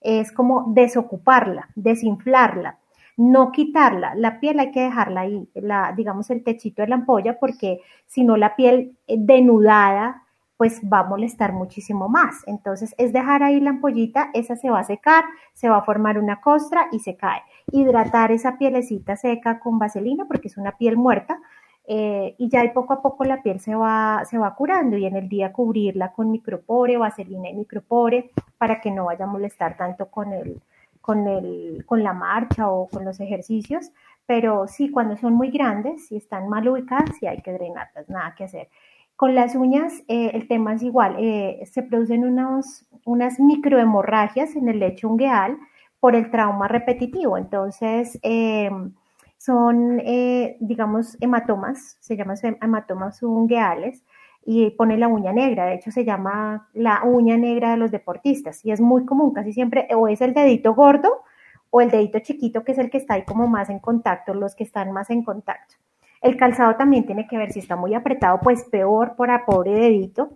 [0.00, 2.78] Es como desocuparla, desinflarla
[3.16, 7.38] no quitarla, la piel hay que dejarla ahí, la, digamos el techito de la ampolla,
[7.38, 10.22] porque si no la piel eh, denudada,
[10.56, 12.42] pues va a molestar muchísimo más.
[12.46, 16.18] Entonces es dejar ahí la ampollita, esa se va a secar, se va a formar
[16.18, 17.42] una costra y se cae.
[17.72, 21.40] Hidratar esa pielecita seca con vaselina, porque es una piel muerta,
[21.84, 25.16] eh, y ya poco a poco la piel se va, se va curando y en
[25.16, 30.06] el día cubrirla con micropore, vaselina y micropore para que no vaya a molestar tanto
[30.06, 30.62] con el,
[31.02, 33.90] con, el, con la marcha o con los ejercicios,
[34.24, 38.34] pero sí, cuando son muy grandes, si están mal ubicadas, sí hay que drenarlas, nada
[38.34, 38.68] que hacer.
[39.16, 44.68] Con las uñas eh, el tema es igual, eh, se producen unos, unas microhemorragias en
[44.68, 45.58] el lecho ungueal
[46.00, 48.94] por el trauma repetitivo, entonces em,
[49.36, 54.02] son, eh, digamos, hematomas, se llaman hematomas ungueales,
[54.44, 55.66] y pone la uña negra.
[55.66, 59.52] De hecho, se llama la uña negra de los deportistas y es muy común, casi
[59.52, 61.22] siempre o es el dedito gordo
[61.70, 64.54] o el dedito chiquito, que es el que está ahí como más en contacto, los
[64.54, 65.76] que están más en contacto.
[66.20, 70.30] El calzado también tiene que ver si está muy apretado, pues peor para pobre dedito.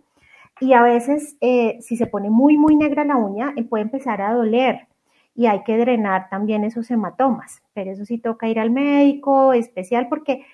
[0.61, 4.23] Y a veces, eh, si se pone muy, muy negra la uña, eh, puede empezar
[4.23, 4.89] a doler
[5.37, 7.63] y hay que drenar también esos hematomas.
[7.75, 10.45] Pero eso sí toca ir al médico especial porque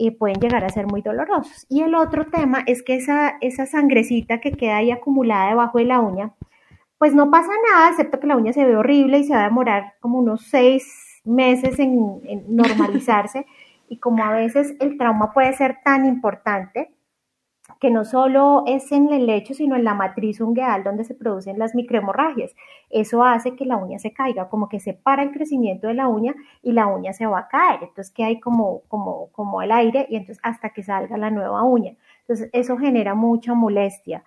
[0.00, 1.66] y pueden llegar a ser muy dolorosos.
[1.68, 5.84] Y el otro tema es que esa, esa sangrecita que queda ahí acumulada debajo de
[5.84, 6.32] la uña,
[6.98, 9.48] pues no pasa nada, excepto que la uña se ve horrible y se va a
[9.48, 13.46] demorar como unos seis meses en, en normalizarse.
[13.90, 16.94] y como a veces el trauma puede ser tan importante,
[17.80, 21.58] que no solo es en el lecho, sino en la matriz ungueal donde se producen
[21.58, 22.54] las microhemorragias.
[22.90, 26.06] Eso hace que la uña se caiga, como que se para el crecimiento de la
[26.06, 27.80] uña y la uña se va a caer.
[27.82, 31.62] Entonces que hay como, como, como el aire y entonces hasta que salga la nueva
[31.62, 31.94] uña.
[32.20, 34.24] Entonces eso genera mucha molestia.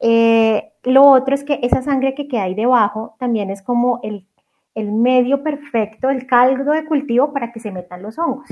[0.00, 4.26] Eh, lo otro es que esa sangre que queda ahí debajo también es como el,
[4.74, 8.48] el medio perfecto, el caldo de cultivo para que se metan los hongos.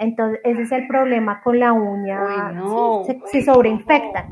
[0.00, 2.54] Entonces, ese es el problema con la uña,
[3.26, 4.28] se, sobreinfectan.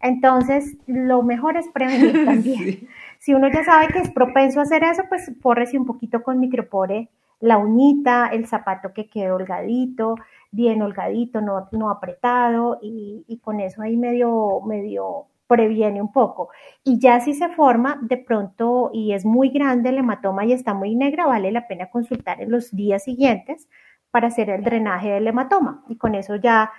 [0.00, 2.88] Entonces, lo mejor es prevenir también.
[3.18, 6.38] Si uno ya sabe que es propenso a hacer eso, pues pórrese un poquito con
[6.38, 7.08] micropore
[7.40, 10.14] la uñita, el zapato que quede holgadito,
[10.52, 16.50] bien holgadito, no, no apretado, y, y, con eso ahí medio, medio previene un poco.
[16.84, 20.74] Y ya si se forma de pronto y es muy grande el hematoma y está
[20.74, 23.68] muy negra, vale la pena consultar en los días siguientes
[24.10, 26.72] para hacer el drenaje del hematoma y con eso ya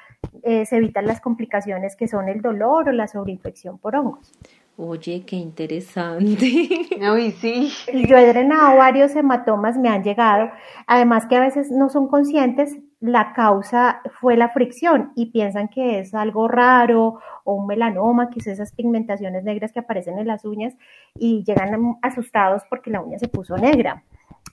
[0.44, 4.32] eh, se evitan las complicaciones que son el dolor o la sobreinfección por hongos.
[4.78, 6.70] Oye, qué interesante.
[7.14, 7.70] Uy, sí.
[8.08, 10.50] Yo he drenado varios hematomas, me han llegado,
[10.88, 16.00] además que a veces no son conscientes, la causa fue la fricción y piensan que
[16.00, 20.46] es algo raro o un melanoma, que es esas pigmentaciones negras que aparecen en las
[20.46, 20.76] uñas
[21.16, 24.04] y llegan asustados porque la uña se puso negra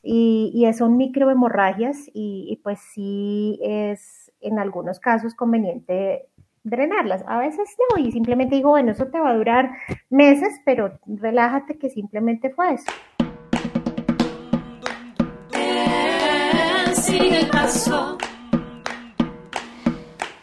[0.03, 6.27] y, y son microhemorragias y, y pues sí es en algunos casos conveniente
[6.63, 7.25] drenarlas.
[7.27, 9.71] A veces no, y simplemente digo, bueno, eso te va a durar
[10.11, 12.93] meses, pero relájate que simplemente fue eso.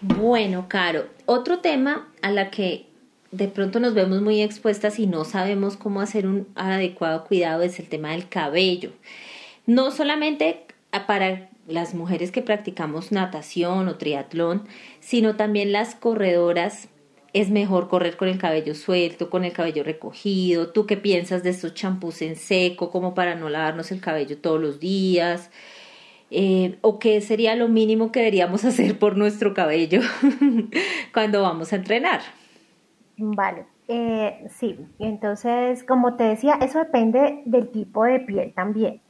[0.01, 2.87] Bueno, Caro, otro tema a la que
[3.31, 7.79] de pronto nos vemos muy expuestas y no sabemos cómo hacer un adecuado cuidado es
[7.79, 8.91] el tema del cabello.
[9.65, 10.65] No solamente
[11.07, 14.63] para las mujeres que practicamos natación o triatlón,
[14.99, 16.89] sino también las corredoras.
[17.33, 20.71] Es mejor correr con el cabello suelto, con el cabello recogido.
[20.71, 24.61] ¿Tú qué piensas de estos champús en seco, como para no lavarnos el cabello todos
[24.61, 25.49] los días?
[26.29, 30.01] Eh, ¿O qué sería lo mínimo que deberíamos hacer por nuestro cabello
[31.13, 32.21] cuando vamos a entrenar?
[33.17, 39.01] Vale, eh, sí, entonces, como te decía, eso depende del tipo de piel también.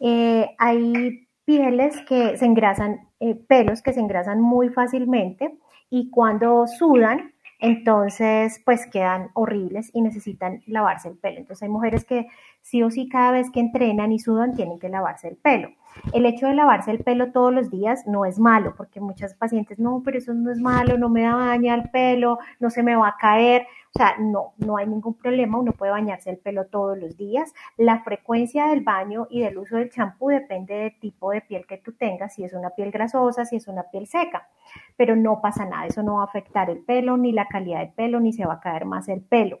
[0.00, 5.54] Eh, hay pieles que se engrasan, eh, pelos que se engrasan muy fácilmente
[5.90, 11.38] y cuando sudan, entonces pues quedan horribles y necesitan lavarse el pelo.
[11.38, 12.26] Entonces hay mujeres que
[12.62, 15.70] sí o sí cada vez que entrenan y sudan tienen que lavarse el pelo.
[16.12, 19.78] El hecho de lavarse el pelo todos los días no es malo, porque muchas pacientes,
[19.78, 23.08] no, pero eso no es malo, no me daña el pelo, no se me va
[23.08, 23.66] a caer.
[23.94, 27.52] O sea, no, no hay ningún problema, uno puede bañarse el pelo todos los días.
[27.76, 31.78] La frecuencia del baño y del uso del champú depende del tipo de piel que
[31.78, 34.48] tú tengas, si es una piel grasosa, si es una piel seca.
[34.96, 37.90] Pero no pasa nada, eso no va a afectar el pelo, ni la calidad del
[37.90, 39.58] pelo, ni se va a caer más el pelo.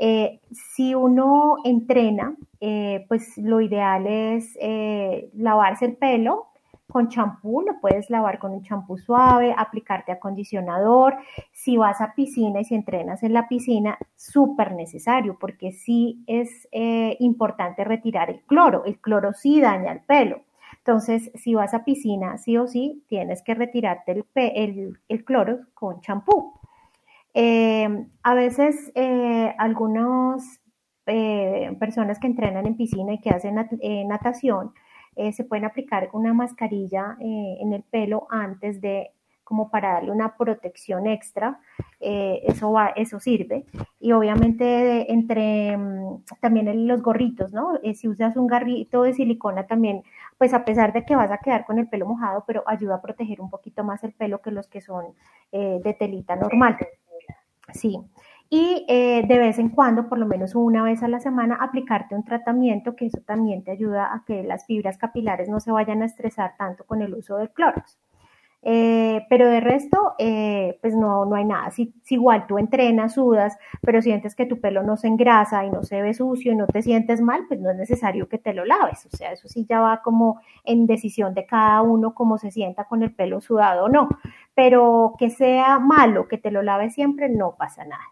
[0.00, 6.46] Eh, si uno entrena, eh, pues lo ideal es eh, lavarse el pelo
[6.88, 11.16] con champú, lo puedes lavar con un champú suave, aplicarte acondicionador.
[11.52, 16.66] Si vas a piscina y si entrenas en la piscina, súper necesario porque sí es
[17.18, 18.84] importante retirar el cloro.
[18.86, 20.44] El cloro sí daña el pelo.
[20.78, 24.24] Entonces, si vas a piscina, sí o sí, tienes que retirarte
[24.64, 26.57] el cloro con champú.
[27.34, 30.60] Eh, a veces eh, algunas
[31.06, 33.56] eh, personas que entrenan en piscina y que hacen
[34.06, 34.72] natación
[35.32, 39.10] se pueden aplicar una mascarilla en el pelo antes de
[39.42, 41.58] como para darle una protección extra,
[41.98, 43.64] eso va, eso sirve.
[43.98, 47.80] Y obviamente entre mm, también los gorritos, ¿no?
[47.94, 50.04] si usas un garrito de silicona también,
[50.36, 53.02] pues a pesar de que vas a quedar con el pelo mojado, pero ayuda a
[53.02, 55.16] proteger un poquito más el pelo que los que son
[55.50, 56.76] de telita normal.
[57.72, 57.98] Sí.
[58.50, 62.14] Y eh, de vez en cuando, por lo menos una vez a la semana, aplicarte
[62.14, 66.02] un tratamiento que eso también te ayuda a que las fibras capilares no se vayan
[66.02, 67.98] a estresar tanto con el uso de clorox.
[68.62, 71.70] Eh, pero de resto, eh, pues no, no hay nada.
[71.70, 75.84] Si, igual tú entrenas, sudas, pero sientes que tu pelo no se engrasa y no
[75.84, 78.64] se ve sucio y no te sientes mal, pues no es necesario que te lo
[78.64, 79.06] laves.
[79.06, 82.84] O sea, eso sí ya va como en decisión de cada uno cómo se sienta
[82.84, 84.08] con el pelo sudado o no.
[84.54, 88.02] Pero que sea malo que te lo laves siempre, no pasa nada.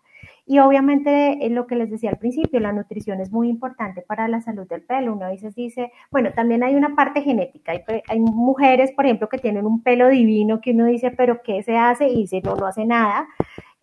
[0.47, 4.29] Y obviamente eh, lo que les decía al principio, la nutrición es muy importante para
[4.29, 5.13] la salud del pelo.
[5.13, 7.73] Uno a veces dice, bueno, también hay una parte genética.
[7.73, 11.65] Hay, hay, mujeres, por ejemplo, que tienen un pelo divino que uno dice, pero ¿qué
[11.65, 12.09] se hace?
[12.09, 13.27] Y dice, no, no hace nada.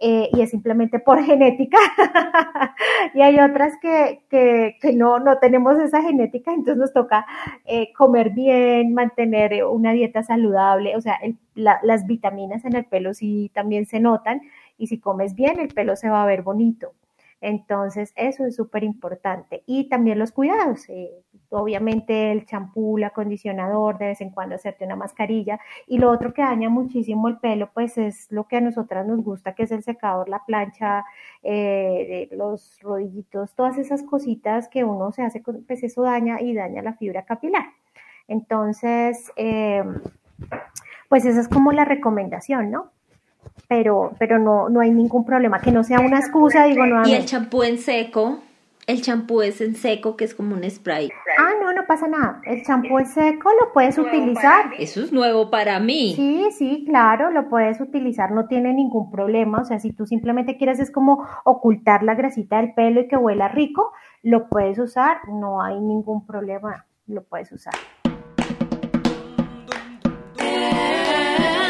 [0.06, 1.78] Eh, y es simplemente por genética.
[3.14, 7.26] y hay otras que, que, que, no, no tenemos esa genética, entonces nos toca
[7.66, 10.98] eh, comer bien, mantener una dieta saludable.
[10.98, 11.20] O sea,
[11.56, 14.42] las vitaminas en el pelo sí también se notan
[14.84, 16.94] y si comes bien el pelo se va a ver bonito.
[17.40, 19.64] Entonces, eso es súper importante.
[19.66, 20.88] Y también los cuidados.
[20.88, 21.12] Eh,
[21.50, 25.60] obviamente el champú, el acondicionador, de vez en cuando hacerte una mascarilla.
[25.88, 29.22] Y lo otro que daña muchísimo el pelo, pues es lo que a nosotras nos
[29.24, 31.06] gusta, que es el secador, la plancha,
[31.44, 36.82] eh, los rodillitos, todas esas cositas que uno se hace, pues eso daña y daña
[36.82, 37.66] la fibra capilar.
[38.28, 39.84] Entonces, eh,
[41.10, 42.93] pues esa es como la recomendación, ¿no?
[43.68, 47.08] Pero, pero no, no hay ningún problema, que no sea una excusa, digo no.
[47.08, 48.40] Y el champú en seco,
[48.86, 51.10] el champú es en seco, que es como un spray.
[51.38, 52.42] Ah, no, no pasa nada.
[52.46, 54.72] El champú en seco lo puedes utilizar.
[54.78, 56.14] Eso es nuevo para mí.
[56.16, 59.62] Sí, sí, claro, lo puedes utilizar, no tiene ningún problema.
[59.62, 63.16] O sea, si tú simplemente quieres es como ocultar la grasita del pelo y que
[63.16, 67.74] huela rico, lo puedes usar, no hay ningún problema, lo puedes usar.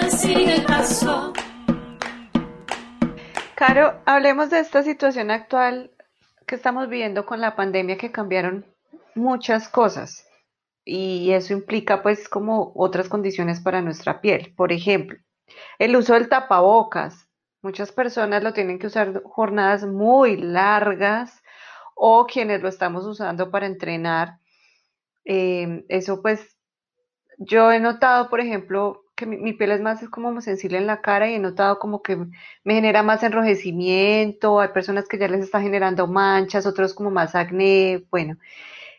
[0.09, 1.33] Sigue el paso.
[3.65, 5.89] Caro, hablemos de esta situación actual
[6.45, 8.65] que estamos viviendo con la pandemia que cambiaron
[9.15, 10.27] muchas cosas
[10.83, 14.53] y eso implica pues como otras condiciones para nuestra piel.
[14.57, 15.17] Por ejemplo,
[15.79, 17.29] el uso del tapabocas.
[17.61, 21.41] Muchas personas lo tienen que usar jornadas muy largas
[21.95, 24.39] o quienes lo estamos usando para entrenar.
[25.23, 26.57] Eh, eso pues
[27.37, 31.01] yo he notado, por ejemplo, que mi, piel es más es como sensible en la
[31.01, 32.17] cara y he notado como que
[32.63, 37.35] me genera más enrojecimiento, hay personas que ya les está generando manchas, otros como más
[37.35, 38.37] acné, bueno,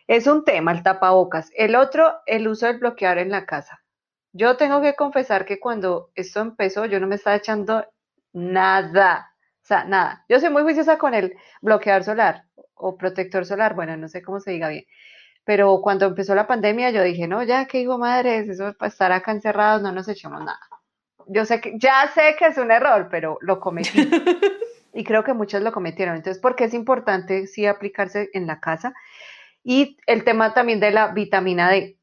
[0.07, 1.51] es un tema el tapabocas.
[1.55, 3.81] El otro, el uso del bloqueador en la casa.
[4.33, 7.85] Yo tengo que confesar que cuando esto empezó yo no me estaba echando
[8.33, 10.25] nada, o sea, nada.
[10.29, 12.45] Yo soy muy juiciosa con el bloqueador solar
[12.75, 14.85] o protector solar, bueno, no sé cómo se diga bien
[15.45, 19.11] Pero cuando empezó la pandemia yo dije, no, ya que hijo madres, eso para estar
[19.11, 20.59] acá encerrados no nos echemos nada.
[21.27, 23.89] Yo sé que, ya sé que es un error, pero lo cometí.
[24.93, 26.15] y creo que muchos lo cometieron.
[26.15, 28.93] Entonces, ¿por qué es importante sí aplicarse en la casa?
[29.63, 31.97] Y el tema también de la vitamina D.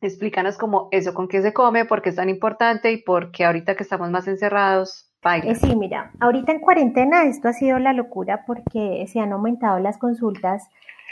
[0.00, 3.44] Explícanos cómo eso, con qué se come, por qué es tan importante y por qué
[3.44, 7.92] ahorita que estamos más encerrados, eh, sí, mira, ahorita en cuarentena esto ha sido la
[7.92, 10.68] locura porque se han aumentado las consultas,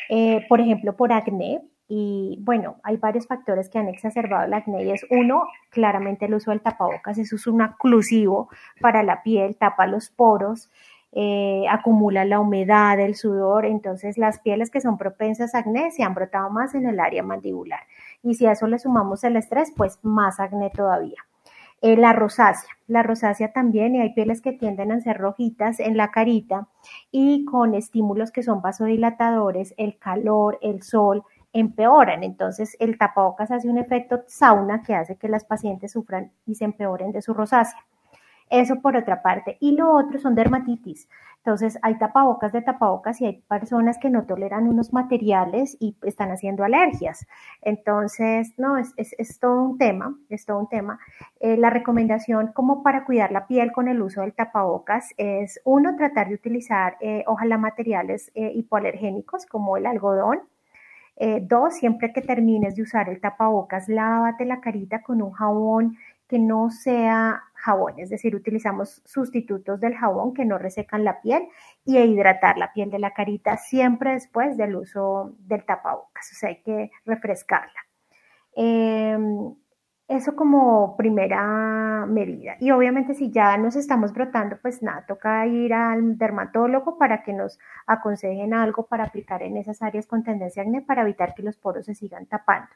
[0.08, 1.60] eh, por ejemplo, por acné.
[1.88, 6.34] Y bueno, hay varios factores que han exacerbado el acné y es uno, claramente el
[6.34, 8.48] uso del tapabocas, eso es un oclusivo
[8.80, 10.68] para la piel, tapa los poros,
[11.12, 16.02] eh, acumula la humedad, el sudor, entonces las pieles que son propensas a acné se
[16.02, 17.80] han brotado más en el área mandibular.
[18.22, 21.24] Y si a eso le sumamos el estrés, pues más acné todavía.
[21.86, 25.96] Eh, la rosácea, la rosácea también, y hay pieles que tienden a ser rojitas en
[25.96, 26.66] la carita
[27.12, 31.22] y con estímulos que son vasodilatadores, el calor, el sol,
[31.52, 32.24] empeoran.
[32.24, 36.64] Entonces, el tapabocas hace un efecto sauna que hace que las pacientes sufran y se
[36.64, 37.78] empeoren de su rosácea.
[38.50, 39.56] Eso por otra parte.
[39.60, 41.08] Y lo otro son dermatitis.
[41.46, 46.32] Entonces, hay tapabocas de tapabocas y hay personas que no toleran unos materiales y están
[46.32, 47.24] haciendo alergias.
[47.62, 50.98] Entonces, no, es, es, todo un tema, es todo un tema.
[51.38, 55.94] Eh, la recomendación como para cuidar la piel con el uso del tapabocas es, uno,
[55.94, 60.40] tratar de utilizar, eh, ojalá, materiales eh, hipoalergénicos como el algodón.
[61.42, 65.96] dos, siempre que termines de usar el tapabocas, lávate la carita con un jabón
[66.28, 71.48] que no sea jabón, es decir, utilizamos sustitutos del jabón que no resecan la piel
[71.84, 76.50] y hidratar la piel de la carita siempre después del uso del tapabocas, o sea,
[76.50, 77.80] hay que refrescarla.
[78.54, 79.54] Em,
[80.08, 82.56] eso como primera medida.
[82.60, 87.32] Y obviamente si ya nos estamos brotando, pues nada, toca ir al dermatólogo para que
[87.32, 91.42] nos aconsejen algo para aplicar en esas áreas con tendencia a acné para evitar que
[91.42, 92.68] los poros se sigan tapando.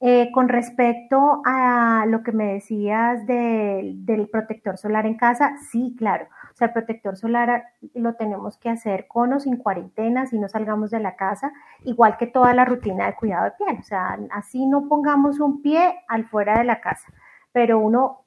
[0.00, 6.26] Eh, con respecto a lo que me decías del protector solar en casa, sí, claro.
[6.52, 7.64] O sea, el protector solar
[7.94, 11.52] lo tenemos que hacer con o sin cuarentena, si no salgamos de la casa,
[11.84, 13.78] igual que toda la rutina de cuidado de piel.
[13.80, 17.08] O sea, así no pongamos un pie al fuera de la casa,
[17.52, 18.23] pero uno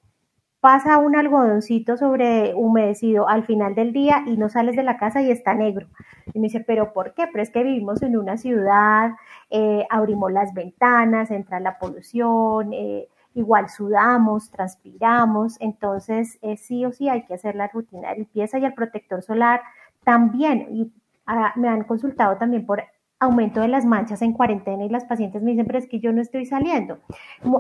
[0.67, 5.21] pasa un algodoncito sobre humedecido al final del día y no sales de la casa
[5.21, 5.87] y está negro.
[6.33, 7.25] Y me dice, pero ¿por qué?
[7.31, 9.11] Pero es que vivimos en una ciudad,
[9.49, 16.91] eh, abrimos las ventanas, entra la polución, eh, igual sudamos, transpiramos, entonces eh, sí o
[16.91, 19.61] sí hay que hacer la rutina de limpieza y el protector solar
[20.03, 20.67] también.
[20.69, 20.91] Y
[21.27, 22.83] ah, me han consultado también por
[23.19, 26.13] aumento de las manchas en cuarentena y las pacientes me dicen, pero es que yo
[26.13, 26.99] no estoy saliendo.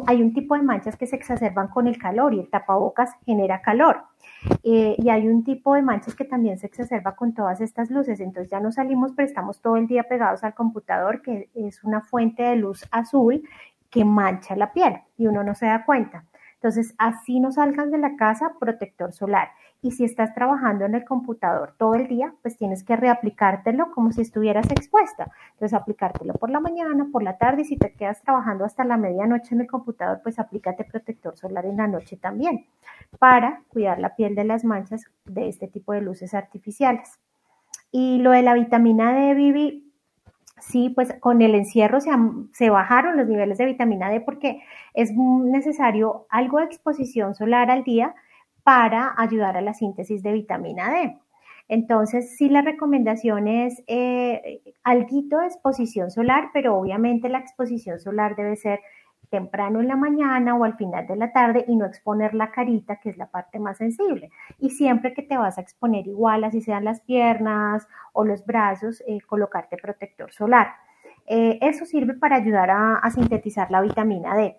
[0.05, 3.61] hay un tipo de manchas que se exacerban con el calor y el tapabocas genera
[3.61, 4.03] calor.
[4.63, 8.19] Eh, y hay un tipo de manchas que también se exacerba con todas estas luces.
[8.19, 12.01] Entonces ya no salimos, pero estamos todo el día pegados al computador, que es una
[12.01, 13.41] fuente de luz azul
[13.89, 16.25] que mancha la piel y uno no se da cuenta.
[16.55, 19.49] Entonces, así no salgan de la casa, protector solar.
[19.81, 24.11] Y si estás trabajando en el computador todo el día, pues tienes que reaplicártelo como
[24.11, 25.29] si estuvieras expuesta.
[25.53, 28.97] Entonces, aplicártelo por la mañana, por la tarde, y si te quedas trabajando hasta la
[28.97, 32.65] medianoche en el computador, pues aplícate protector solar en la noche también,
[33.19, 37.19] para cuidar la piel de las manchas de este tipo de luces artificiales.
[37.91, 39.93] Y lo de la vitamina D, Vivi,
[40.59, 42.11] sí, pues con el encierro se,
[42.53, 44.61] se, bajaron los niveles de vitamina D porque
[44.93, 48.15] es necesario algo de exposición solar al día
[48.67, 51.17] para ayudar a la síntesis de vitamina D.
[51.69, 58.57] Entonces, sí, la recomendación es eh, de exposición solar, pero obviamente la exposición solar debe
[58.57, 58.81] ser
[59.29, 62.97] temprano en la mañana o al final de la tarde y no exponer la carita,
[62.97, 64.31] que es la parte más sensible.
[64.59, 69.01] Y siempre que te vas a exponer igual, así sean las piernas o los brazos,
[69.07, 70.73] eh, colocarte protector solar.
[71.25, 74.57] Eh, eso sirve para ayudar a sintetizar la vitamina D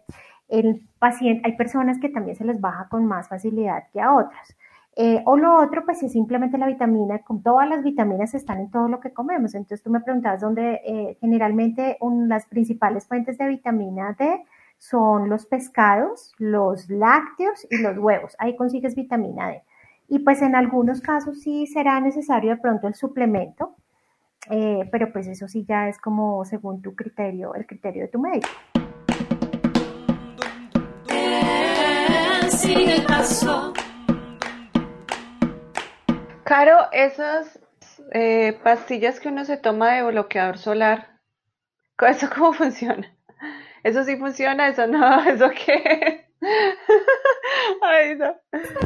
[0.49, 4.57] el paciente, hay personas que también se les baja con más facilidad que a otras.
[5.01, 8.89] Eh, o lo otro, pues es simplemente la vitamina, todas las vitaminas están en todo
[8.89, 9.55] lo que comemos.
[9.55, 14.45] Entonces tú me preguntabas dónde eh, generalmente las principales fuentes de vitamina D
[14.79, 18.35] son los pescados, los lácteos y los huevos.
[18.41, 19.63] Ahí consigues vitamina D.
[20.09, 23.77] Y pues en algunos casos sí será necesario de pronto el suplemento,
[24.51, 28.19] eh, pero pues eso sí ya es como según tu criterio, el criterio de tu
[28.19, 28.49] médico.
[36.43, 37.61] Caro, esas
[38.13, 41.21] eh, pastillas que uno se toma de bloqueador solar,
[42.09, 43.07] ¿eso cómo funciona?
[43.85, 44.69] ¿Eso sí funciona?
[44.69, 45.23] ¿Eso no?
[45.25, 46.27] ¿Eso qué?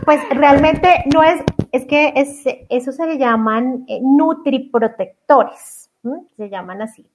[0.05, 1.43] Pues realmente no es,
[1.73, 5.91] es que es, eso se le llaman eh, nutriprotectores,
[6.37, 7.09] se llaman así.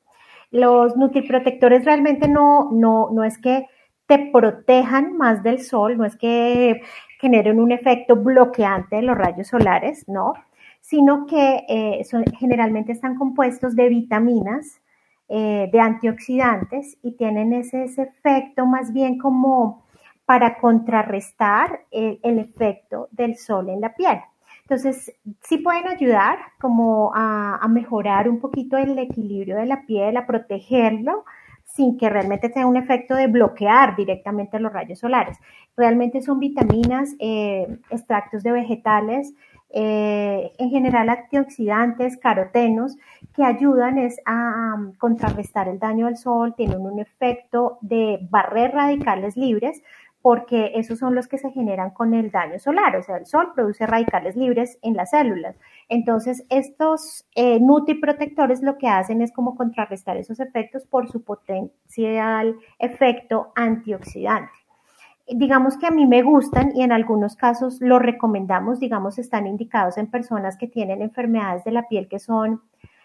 [0.49, 3.67] Los nutriprotectores realmente no, no, no es que
[4.07, 6.81] te protejan más del sol, no es que
[7.19, 10.33] generen un efecto bloqueante de los rayos solares, no,
[10.81, 14.81] sino que eh, son, generalmente están compuestos de vitaminas,
[15.29, 19.85] eh, de antioxidantes y tienen ese, efecto más bien como
[20.25, 24.19] para contrarrestar el, efecto del sol en la piel.
[24.61, 30.25] Entonces, sí pueden ayudar como a, mejorar un poquito el equilibrio de la piel, a
[30.25, 31.25] protegerlo,
[31.67, 35.37] sin que realmente tenga un efecto de bloquear directamente los rayos solares.
[35.75, 39.33] Realmente son vitaminas, eh, extractos de vegetales,
[39.69, 42.95] eh, en general antioxidantes, carotenos,
[43.35, 49.35] que ayudan es a, contrarrestar el daño del sol, tienen un efecto de barrer radicales
[49.35, 49.83] libres,
[50.21, 53.51] porque esos son los que se generan con el daño solar, o sea, el sol
[53.53, 55.55] produce radicales libres en las células.
[55.89, 62.55] Entonces, estos eh, nutriprotectores lo que hacen es como contrarrestar esos efectos por su potencial
[62.77, 64.51] efecto antioxidante.
[65.29, 69.97] Digamos que a mí me gustan y en algunos casos lo recomendamos, digamos, están indicados
[69.97, 72.61] en personas que tienen enfermedades de la piel que son,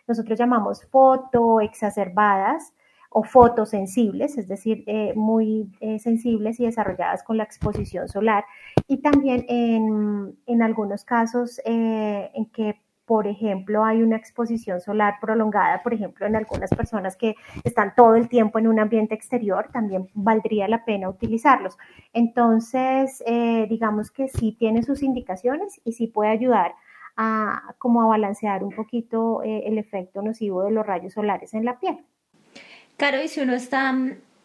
[0.07, 2.75] nosotros llamamos fotoexacerbadas
[3.15, 8.45] o fotosensibles, es decir, eh, muy eh, sensibles y desarrolladas con la exposición solar.
[8.89, 15.17] Y también en, en algunos casos eh, en que por ejemplo, hay una exposición solar
[15.21, 17.35] prolongada, por ejemplo, en algunas personas que
[17.65, 21.77] están todo el tiempo en un ambiente exterior, también valdría la pena utilizarlos.
[22.15, 23.23] Entonces,
[23.69, 26.75] digamos que sí tiene sus indicaciones y sí puede ayudar
[27.17, 31.81] a como a balancear un poquito el efecto nocivo de los rayos solares en la
[31.81, 31.99] piel.
[32.97, 33.95] Claro, y si uno está,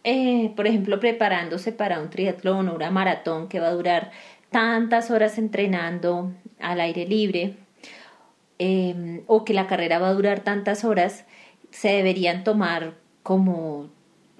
[0.03, 4.11] eh, por ejemplo, preparándose para un triatlón o una maratón que va a durar
[4.49, 7.55] tantas horas entrenando al aire libre,
[8.59, 11.25] Em, o que la carrera va a durar tantas horas,
[11.69, 13.89] se deberían tomar como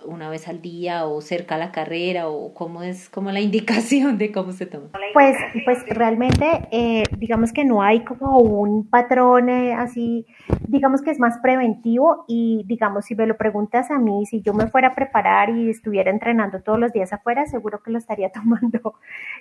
[0.06, 4.18] una vez al día o cerca a la carrera o cómo es como la indicación
[4.18, 4.90] de cómo se toma?
[5.14, 10.26] Pues, pues realmente eh, digamos que no hay como un patrón eh, así,
[10.68, 14.54] digamos que es más preventivo y digamos si me lo preguntas a mí, si yo
[14.54, 18.32] me fuera a preparar y estuviera entrenando todos los días afuera, seguro que lo estaría
[18.32, 18.96] tomando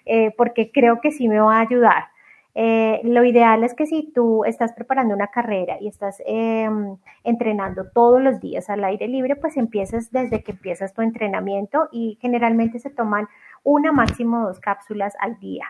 [0.05, 2.16] eh, porque creo que sí me va a ayudar.
[2.59, 7.91] Eh, lo ideal es que si tú estás preparando una carrera y estás em, entrenando
[7.93, 12.79] todos los días al aire libre, pues empieces desde que empiezas tu entrenamiento y generalmente
[12.79, 13.29] se toman
[13.63, 15.67] una máximo dos cápsulas al día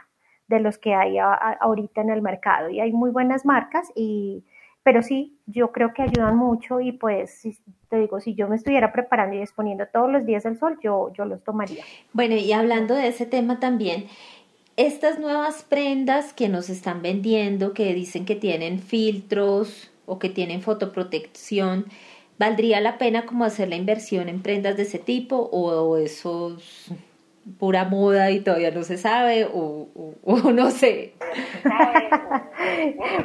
[0.46, 4.44] de los que hay ahorita en el mercado y hay muy buenas marcas y
[4.86, 7.42] pero sí, yo creo que ayudan mucho y pues
[7.88, 11.12] te digo, si yo me estuviera preparando y exponiendo todos los días al sol, yo,
[11.12, 11.82] yo los tomaría.
[12.12, 14.06] Bueno, y hablando de ese tema también,
[14.76, 20.62] estas nuevas prendas que nos están vendiendo, que dicen que tienen filtros o que tienen
[20.62, 21.86] fotoprotección,
[22.38, 26.90] ¿valdría la pena como hacer la inversión en prendas de ese tipo o esos
[27.58, 29.88] pura moda y todavía no se sabe o,
[30.52, 31.14] no sé.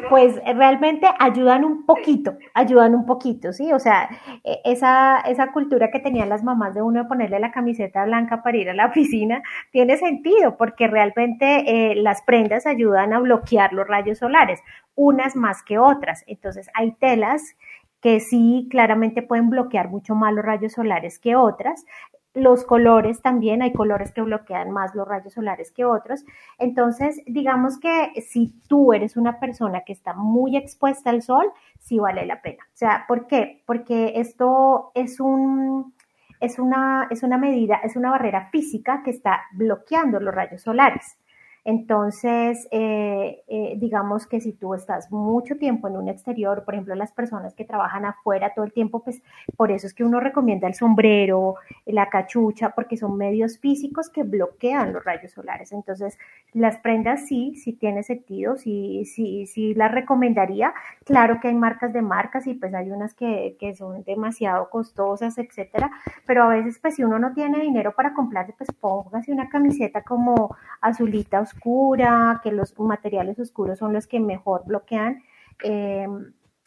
[0.09, 3.71] Pues realmente ayudan un poquito, ayudan un poquito, ¿sí?
[3.73, 4.09] O sea,
[4.43, 8.43] e, esa, esa cultura que tenían las mamás de uno de ponerle la camiseta blanca
[8.43, 9.41] para ir a la oficina
[9.71, 14.61] tiene sentido porque realmente eh, las prendas ayudan a bloquear los rayos solares,
[14.95, 16.23] unas más que otras.
[16.27, 17.55] Entonces hay telas
[18.01, 21.85] que sí claramente pueden bloquear mucho más los rayos solares que otras.
[22.33, 26.23] Los colores también, hay colores que bloquean más los rayos solares que otros.
[26.59, 31.99] Entonces, digamos que si tú eres una persona que está muy expuesta al sol, sí
[31.99, 32.63] vale la pena.
[32.67, 33.63] O sea, ¿por qué?
[33.65, 35.93] Porque esto es un,
[36.39, 41.17] es una, es una medida, es una barrera física que está bloqueando los rayos solares.
[41.63, 46.95] Entonces, eh, eh, digamos que si tú estás mucho tiempo en un exterior, por ejemplo,
[46.95, 49.21] las personas que trabajan afuera todo el tiempo, pues
[49.57, 51.55] por eso es que uno recomienda el sombrero,
[51.85, 55.71] la cachucha, porque son medios físicos que bloquean los rayos solares.
[55.71, 56.17] Entonces,
[56.53, 60.73] las prendas sí, sí tiene sentido, sí, sí, sí las recomendaría.
[61.05, 65.37] Claro que hay marcas de marcas y pues hay unas que, que son demasiado costosas,
[65.37, 65.91] etcétera,
[66.25, 70.01] pero a veces pues si uno no tiene dinero para comprarse, pues póngase una camiseta
[70.01, 75.23] como azulita oscura, que los materiales oscuros son los que mejor bloquean,
[75.63, 76.07] eh,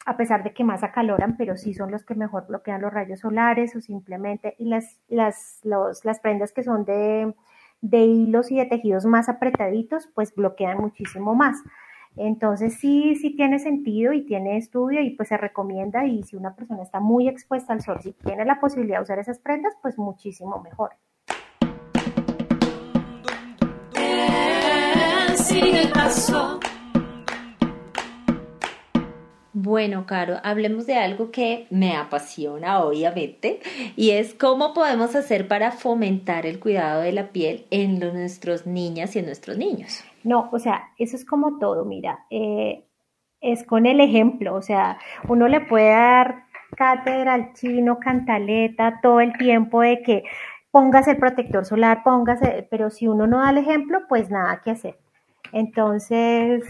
[0.05, 3.21] a pesar de que más acaloran, pero sí son los que mejor bloquean los rayos
[3.21, 7.33] solares o simplemente, y las, las, las prendas que son de,
[7.81, 11.63] de hilos y de tejidos más apretaditos, pues bloquean muchísimo más.
[12.17, 16.55] Entonces sí, sí tiene sentido y tiene estudio y pues se recomienda y si una
[16.55, 19.97] persona está muy expuesta al sol, si tiene la posibilidad de usar esas prendas, pues
[19.97, 20.91] muchísimo mejor.
[29.53, 33.61] Bueno, Caro, hablemos de algo que me apasiona obviamente
[33.95, 39.15] y es cómo podemos hacer para fomentar el cuidado de la piel en nuestros niñas
[39.15, 40.03] y en nuestros niños.
[40.23, 42.85] No, o sea, eso es como todo, mira, eh,
[43.41, 44.97] es con el ejemplo, o sea,
[45.27, 46.43] uno le puede dar
[46.75, 50.23] cátedra al chino, cantaleta, todo el tiempo de que
[50.69, 54.71] póngase el protector solar, póngase, pero si uno no da el ejemplo, pues nada que
[54.71, 55.04] hacer.
[55.55, 56.65] Entonces,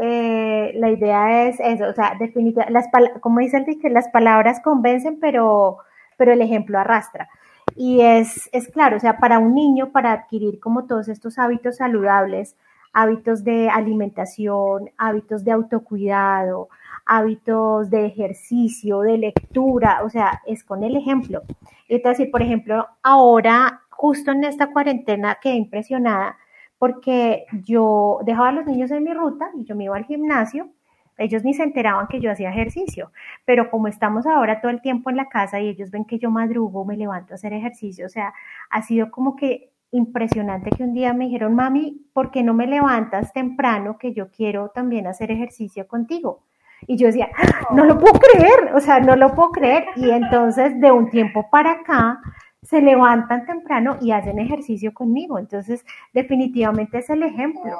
[0.00, 2.86] eh, la idea es eso, o sea, definitivamente, las,
[3.20, 5.76] como dice el que las palabras convencen, pero,
[6.16, 7.28] pero el ejemplo arrastra.
[7.76, 11.76] Y es, es claro, o sea, para un niño, para adquirir como todos estos hábitos
[11.76, 12.56] saludables,
[12.94, 16.70] hábitos de alimentación, hábitos de autocuidado,
[17.04, 21.42] hábitos de ejercicio, de lectura, o sea, es con el ejemplo.
[21.86, 26.38] Entonces, por ejemplo, ahora, justo en esta cuarentena, quedé impresionada
[26.82, 30.68] porque yo dejaba a los niños en mi ruta y yo me iba al gimnasio.
[31.16, 33.12] Ellos ni se enteraban que yo hacía ejercicio,
[33.44, 36.32] pero como estamos ahora todo el tiempo en la casa y ellos ven que yo
[36.32, 38.34] madrugo, me levanto a hacer ejercicio, o sea,
[38.68, 42.66] ha sido como que impresionante que un día me dijeron, mami, ¿por qué no me
[42.66, 46.42] levantas temprano que yo quiero también hacer ejercicio contigo?
[46.88, 47.28] Y yo decía,
[47.70, 49.84] no lo puedo creer, o sea, no lo puedo creer.
[49.94, 52.18] Y entonces de un tiempo para acá
[52.62, 55.38] se levantan temprano y hacen ejercicio conmigo.
[55.38, 57.76] Entonces, definitivamente es el ejemplo.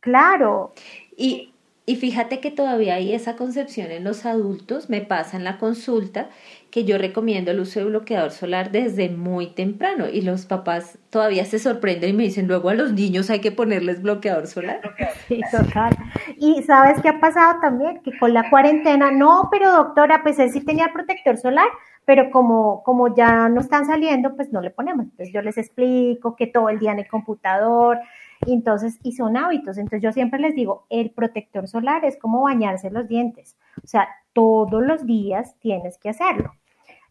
[0.00, 0.72] Claro.
[1.16, 1.52] Y,
[1.86, 6.28] y fíjate que todavía hay esa concepción en los adultos, me pasa en la consulta,
[6.70, 11.44] que yo recomiendo el uso de bloqueador solar desde muy temprano y los papás todavía
[11.44, 14.80] se sorprenden y me dicen, luego a los niños hay que ponerles bloqueador solar.
[15.28, 15.96] Sí, total.
[16.36, 20.50] Y sabes qué ha pasado también, que con la cuarentena, no, pero doctora, pues él
[20.50, 21.68] sí tenía protector solar,
[22.04, 25.04] pero como, como ya no están saliendo, pues no le ponemos.
[25.04, 27.98] Entonces yo les explico que todo el día en el computador,
[28.46, 29.78] y entonces, y son hábitos.
[29.78, 33.56] Entonces yo siempre les digo, el protector solar es como bañarse los dientes.
[33.82, 36.52] O sea, todos los días tienes que hacerlo.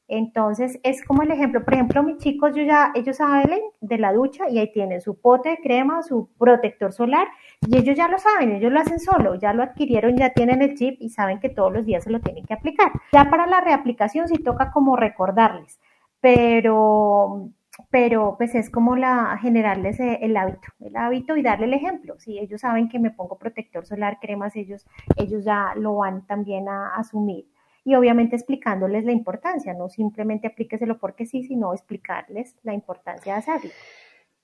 [0.07, 4.11] Entonces, es como el ejemplo, por ejemplo, mis chicos, yo ya, ellos saben de la
[4.11, 7.27] ducha y ahí tienen su pote de crema, su protector solar,
[7.67, 10.75] y ellos ya lo saben, ellos lo hacen solo, ya lo adquirieron, ya tienen el
[10.75, 12.91] chip y saben que todos los días se lo tienen que aplicar.
[13.13, 15.79] Ya para la reaplicación sí toca como recordarles,
[16.19, 17.49] pero,
[17.89, 22.19] pero pues es como la generarles el hábito, el hábito y darle el ejemplo.
[22.19, 24.85] Si ellos saben que me pongo protector solar, cremas, ellos,
[25.15, 27.45] ellos ya lo van también a asumir
[27.85, 33.39] y obviamente explicándoles la importancia, no simplemente aplíqueselo porque sí, sino explicarles la importancia de
[33.39, 33.71] hacerlo.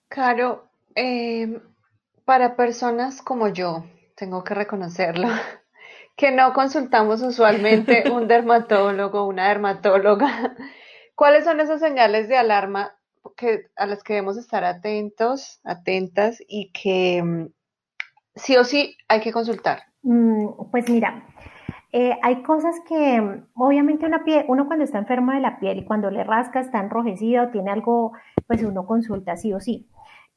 [0.09, 1.61] Claro, em,
[2.25, 3.85] para personas como yo,
[4.15, 5.27] tengo que reconocerlo,
[6.17, 10.55] que no consultamos usualmente un dermatólogo, una dermatóloga,
[11.15, 12.95] ¿cuáles son esas señales de alarma
[13.37, 17.49] que, a las que debemos estar atentos, atentas y que em,
[18.35, 19.83] sí o sí hay que consultar?
[20.01, 21.25] Mm, pues mira,
[21.91, 25.79] eh, hay cosas que, mm, obviamente, una piel, uno cuando está enfermo de la piel
[25.79, 28.13] y cuando le rasca está enrojecido o tiene algo,
[28.47, 29.87] pues uno consulta sí o sí.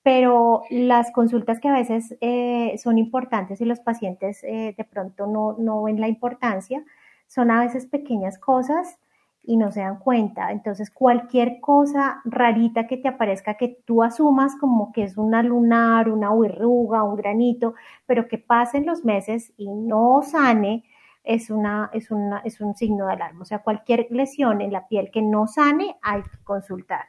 [0.02, 5.26] Pero las consultas que a veces eh, son importantes y los pacientes eh, de pronto
[5.26, 6.84] no, no ven la importancia,
[7.28, 8.98] son a veces pequeñas cosas
[9.44, 10.52] y no se dan cuenta.
[10.52, 16.08] Entonces, cualquier cosa rarita que te aparezca que tú asumas como que es una lunar,
[16.08, 17.74] una verruga, un granito,
[18.06, 20.84] pero que pasen los meses y no sane,
[21.24, 23.42] es, una, es, una, es un signo de alarma.
[23.42, 27.06] O sea, cualquier lesión en la piel que no sane, hay que consultar.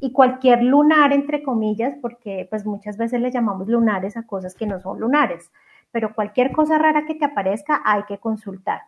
[0.00, 4.66] Y cualquier lunar, entre comillas, porque pues muchas veces le llamamos lunares a cosas que
[4.66, 5.50] no son lunares,
[5.90, 8.82] pero cualquier cosa rara que te aparezca, hay que consultar.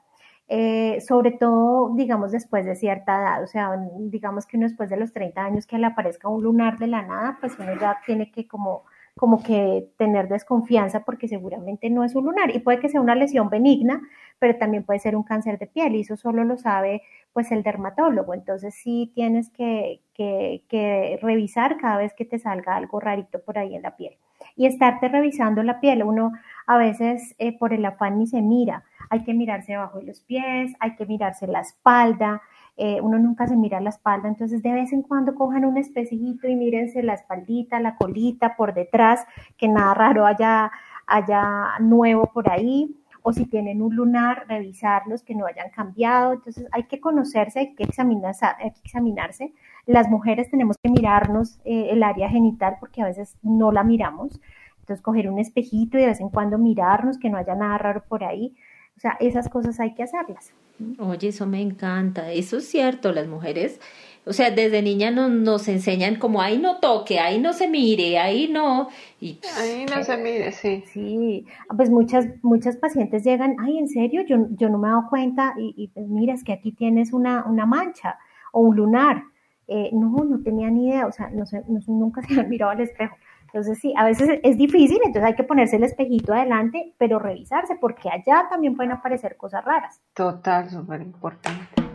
[0.49, 4.99] Eh, sobre todo, digamos, después de cierta edad, o sea, digamos que uno después de
[4.99, 8.31] los 30 años que le aparezca un lunar de la nada, pues uno ya tiene
[8.31, 8.85] que como
[9.17, 13.15] como que tener desconfianza porque seguramente no es un lunar y puede que sea una
[13.15, 14.01] lesión benigna,
[14.43, 17.63] pero también puede ser un cáncer de piel y eso solo lo sabe pues el
[17.63, 18.35] dermatólogo.
[18.35, 23.77] Entonces sí tienes que, que, revisar cada vez que te salga algo rarito por ahí
[23.77, 24.17] en la piel
[24.57, 26.03] y estarte revisando la piel.
[26.03, 26.33] Uno
[26.67, 30.23] a veces eh, por el afán ni se mira, hay que mirarse debajo de los
[30.23, 32.43] pies, hay que mirarse la espalda,
[32.77, 36.49] eh, uno nunca se mira la espalda, entonces de vez en cuando cojan un espejito
[36.49, 39.25] y mírense la espaldita, la colita por detrás,
[39.57, 40.73] que nada raro haya,
[41.07, 46.67] haya nuevo por ahí, o si tienen un lunar, revisarlos, que no hayan cambiado, entonces
[46.73, 49.53] hay que conocerse, hay que examinarse, hay que examinarse.
[49.87, 54.41] Las mujeres tenemos que mirarnos eh, el área genital porque a veces no la miramos,
[54.81, 58.05] entonces coger un espejito y de vez en cuando mirarnos, que no haya nada raro
[58.09, 58.55] por ahí,
[58.97, 60.53] o sea, esas cosas hay que hacerlas.
[60.99, 62.33] Oye, eso me encanta.
[62.33, 63.81] Eso es cierto, las mujeres
[64.25, 68.19] o sea, desde niña nos, nos enseñan como ahí no toque, ahí no se mire,
[68.19, 68.89] ahí no.
[69.21, 70.85] Y, ahí no se mire, sí.
[70.93, 71.47] Sí,
[71.77, 75.55] pues muchas, muchas pacientes llegan, ay, en serio, yo, yo no me he dado cuenta
[75.59, 78.19] y, y pues mira, es que aquí tienes una, una mancha
[78.53, 79.25] o un lunar.
[79.69, 82.81] Eh, no, no tenía ni idea, o sea, no sé, nunca se han mirado al
[82.81, 83.17] espejo.
[83.47, 87.77] Entonces sí, a veces es difícil, entonces hay que ponerse el espejito adelante, pero revisarse,
[87.81, 90.01] porque allá también pueden aparecer cosas raras.
[90.15, 91.92] Total, súper importante.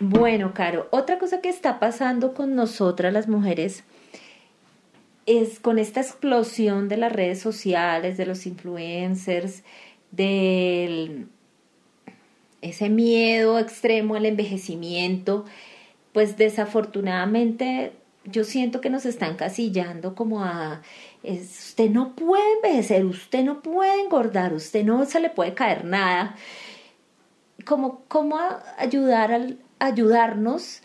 [0.00, 3.84] Bueno, Caro, otra cosa que está pasando con nosotras las mujeres
[5.24, 9.62] es con esta explosión de las redes sociales, de los influencers,
[10.10, 11.28] del
[12.62, 15.44] ese miedo extremo al envejecimiento,
[16.12, 17.92] pues desafortunadamente
[18.24, 20.82] yo siento que nos están casillando como a
[21.22, 26.36] usted no puede envejecer, usted no puede engordar, usted no se le puede caer nada.
[27.66, 28.38] Como, cómo
[28.78, 30.82] ayudar al, ayudarnos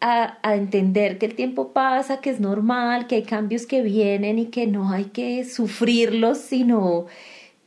[0.00, 4.46] a, entender que el tiempo pasa, que es normal, que hay cambios que vienen y
[4.46, 7.06] que no hay que sufrirlos, sino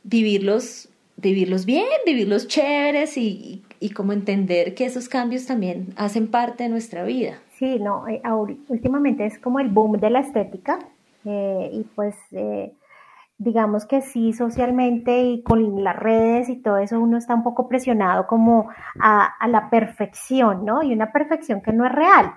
[0.04, 6.62] vivirlos, vivirlos bien, vivirlos chéveres y, y, como entender que esos cambios también hacen parte
[6.64, 7.40] de nuestra vida.
[7.58, 8.22] Sí, no, eh,
[8.68, 10.78] últimamente es como el boom de la estética
[11.24, 12.72] eh, y pues eh,
[13.38, 17.68] digamos que sí, socialmente y con las redes y todo eso, uno está un poco
[17.68, 18.68] presionado como
[19.00, 20.82] a, la perfección, ¿no?
[20.82, 22.32] Y una perfección que no es real.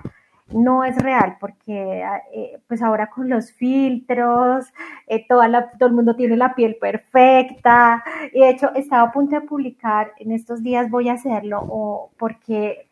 [0.54, 4.66] No es real porque eh, pues ahora con los filtros,
[5.08, 8.04] eh, toda todo el mundo tiene la piel perfecta.
[8.34, 12.12] Y de hecho estaba a punto de publicar, en estos días voy a hacerlo, o
[12.18, 12.90] porque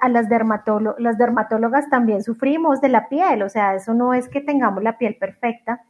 [0.00, 0.26] a las,
[0.98, 4.98] las dermatólogas también sufrimos de la piel, o sea, eso no es que tengamos la
[4.98, 5.84] piel perfecta,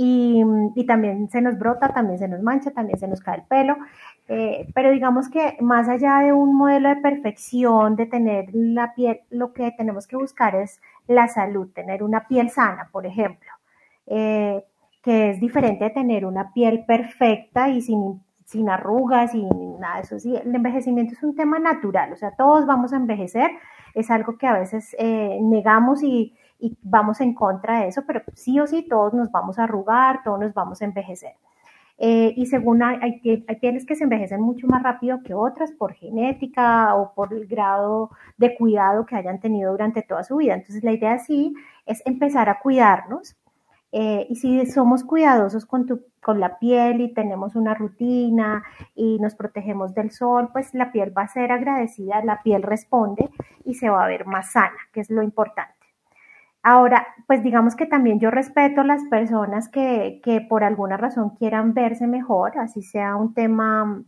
[0.00, 0.44] y,
[0.76, 3.76] y, también se nos brota, también se nos mancha, también se nos cae el pelo,
[4.28, 9.22] eh, pero digamos que más allá de un modelo de perfección, de tener la piel,
[9.30, 13.50] lo que tenemos que buscar es la salud, tener una piel sana, por ejemplo,
[14.06, 14.62] eh,
[15.02, 19.48] que es diferente de tener una piel perfecta y sin, sin arrugas y
[19.80, 20.16] nada de eso.
[20.44, 23.50] El envejecimiento es un tema natural, o sea, todos vamos a envejecer,
[23.94, 28.22] es algo que a veces eh, negamos y y vamos en contra de eso, pero
[28.34, 31.34] sí o sí todos nos vamos a arrugar, todos nos vamos a envejecer.
[32.00, 35.94] Eh, y según hay, hay, pieles que se envejecen mucho más rápido que otras por
[35.94, 40.54] genética o por el grado de cuidado que hayan tenido durante toda su vida.
[40.54, 41.54] Entonces la idea sí
[41.86, 43.36] es empezar a cuidarnos.
[43.90, 48.62] Eh, y si somos cuidadosos con, tu, con la piel y tenemos una rutina
[48.94, 53.30] y nos protegemos del sol, pues la piel va a ser agradecida, la piel responde
[53.64, 55.77] y se va a ver más sana, que es lo importante.
[56.62, 61.72] Ahora, pues digamos que también yo respeto las personas que, que por alguna razón quieran
[61.72, 64.02] verse mejor, así sea un tema,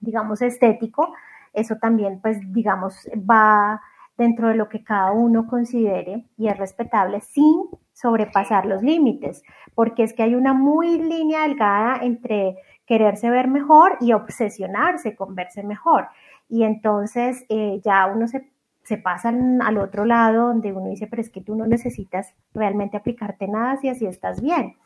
[0.00, 1.14] digamos, estético,
[1.52, 3.80] eso también, pues digamos, va
[4.16, 7.64] dentro de lo que cada uno considere y es respetable sin
[7.94, 9.42] sobrepasar los límites,
[9.74, 12.56] porque es que hay una muy línea delgada entre
[12.86, 16.08] quererse ver mejor y obsesionarse con verse mejor.
[16.48, 18.50] Y entonces eh, ya uno se
[18.82, 22.96] se pasan al otro lado donde uno dice, pero es que tú no necesitas realmente
[22.96, 24.76] aplicarte nada si así estás bien.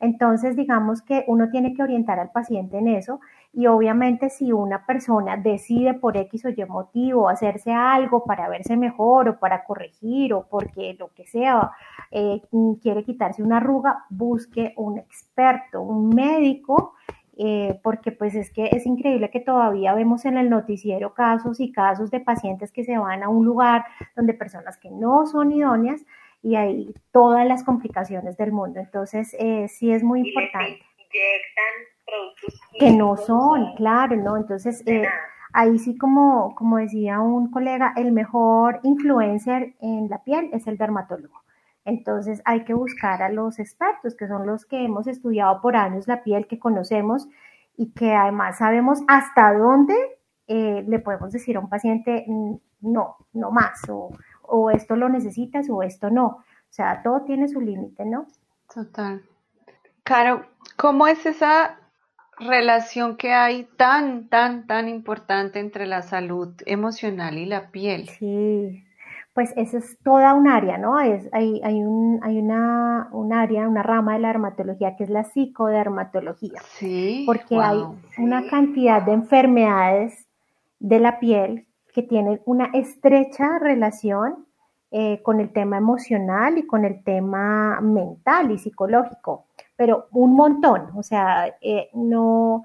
[0.00, 3.20] Entonces, digamos que uno tiene que orientar al paciente en eso
[3.52, 8.76] y obviamente si una persona decide por X o Y motivo hacerse algo para verse
[8.76, 11.70] mejor o para corregir o porque lo que sea,
[12.10, 12.42] eh,
[12.82, 16.94] quiere quitarse una arruga, busque un experto, un médico
[17.36, 21.72] eh, porque pues es que es increíble que todavía vemos en el noticiero casos y
[21.72, 26.04] casos de pacientes que se van a un lugar donde personas que no son idóneas
[26.42, 28.78] y hay todas las complicaciones del mundo.
[28.78, 30.80] Entonces, eh, sí es muy importante.
[32.78, 34.36] que no son, claro, ¿no?
[34.36, 35.06] Entonces, eh,
[35.52, 40.76] ahí sí como, como decía un colega, el mejor influencer en la piel es el
[40.76, 41.43] dermatólogo.
[41.84, 46.08] Entonces hay que buscar a los expertos, que son los que hemos estudiado por años
[46.08, 47.28] la piel, que conocemos
[47.76, 49.94] y que además sabemos hasta dónde
[50.46, 54.10] eh, le podemos decir a un paciente, mm, no, no más, o,
[54.42, 56.26] o esto lo necesitas o esto no.
[56.26, 58.26] O sea, todo tiene su límite, ¿no?
[58.72, 59.22] Total.
[60.02, 60.44] Caro,
[60.76, 61.78] ¿cómo es esa
[62.38, 68.08] relación que hay tan, tan, tan importante entre la salud emocional y la piel?
[68.08, 68.83] Sí,
[69.34, 71.00] pues eso es toda un área, ¿no?
[71.00, 75.10] Es, hay, hay, un, hay una, un área, una rama de la dermatología que es
[75.10, 76.60] la psicodermatología.
[76.78, 77.24] Sí.
[77.26, 77.82] Porque hay
[78.18, 80.28] una cantidad de enfermedades
[80.78, 84.46] de la piel que tienen una estrecha relación
[84.92, 90.90] eh, con el tema emocional y con el tema mental y psicológico, pero un montón,
[90.94, 92.64] o sea, eh, no,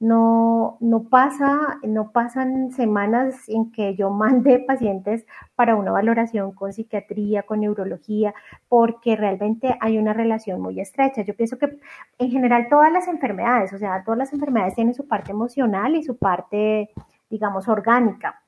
[0.00, 5.26] no, no, pasa, no pasan semanas en que yo mande pacientes
[5.56, 8.34] para una valoración con psiquiatría, con neurología,
[8.68, 11.22] porque realmente hay una relación muy estrecha.
[11.22, 11.78] Yo pienso que
[12.18, 16.02] en general todas las enfermedades, o sea, todas las enfermedades tienen su parte emocional y
[16.02, 16.90] su parte,
[17.28, 18.40] digamos, orgánica.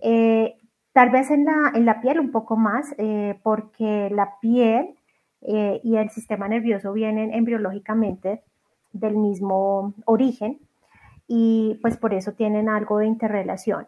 [0.00, 0.56] Eh,
[0.92, 4.94] tal vez en la, en la piel un poco más, eh, porque la piel
[5.40, 8.42] eh, y el sistema nervioso vienen embriológicamente
[8.92, 10.60] del mismo origen
[11.26, 13.86] y pues por eso tienen algo de interrelación.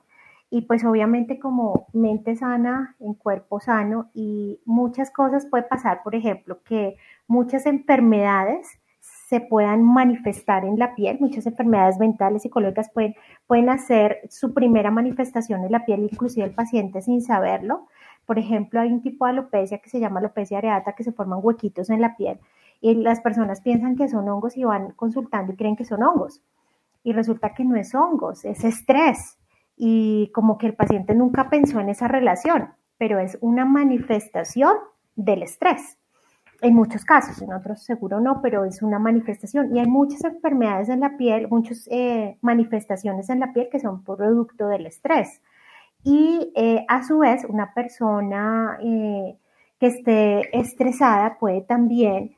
[0.50, 6.14] Y pues obviamente como mente sana en cuerpo sano y muchas cosas puede pasar, por
[6.14, 13.14] ejemplo, que muchas enfermedades se puedan manifestar en la piel, muchas enfermedades mentales, psicológicas pueden,
[13.46, 17.88] pueden hacer su primera manifestación en la piel, inclusive el paciente sin saberlo.
[18.26, 21.40] Por ejemplo, hay un tipo de alopecia que se llama alopecia areata, que se forman
[21.42, 22.38] huequitos en la piel
[22.80, 26.42] y las personas piensan que son hongos y van consultando y creen que son hongos
[27.04, 29.38] y resulta que no es hongos, es estrés.
[29.76, 34.72] Y como que el paciente nunca pensó en esa relación, pero es una manifestación
[35.14, 35.98] del estrés.
[36.62, 39.76] En muchos casos, en otros seguro no, pero es una manifestación.
[39.76, 44.02] Y hay muchas enfermedades en la piel, muchas eh, manifestaciones en la piel que son
[44.02, 45.42] producto del estrés.
[46.02, 49.36] Y eh, a su vez, una persona eh,
[49.78, 52.36] que esté estresada puede también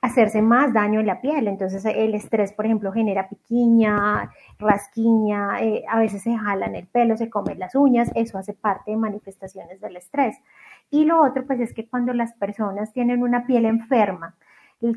[0.00, 1.48] hacerse más daño en la piel.
[1.48, 7.16] Entonces el estrés, por ejemplo, genera piquiña, rasquiña, eh, a veces se jalan el pelo,
[7.16, 10.36] se comen las uñas, eso hace parte de manifestaciones del estrés.
[10.90, 14.34] Y lo otro, pues es que cuando las personas tienen una piel enferma,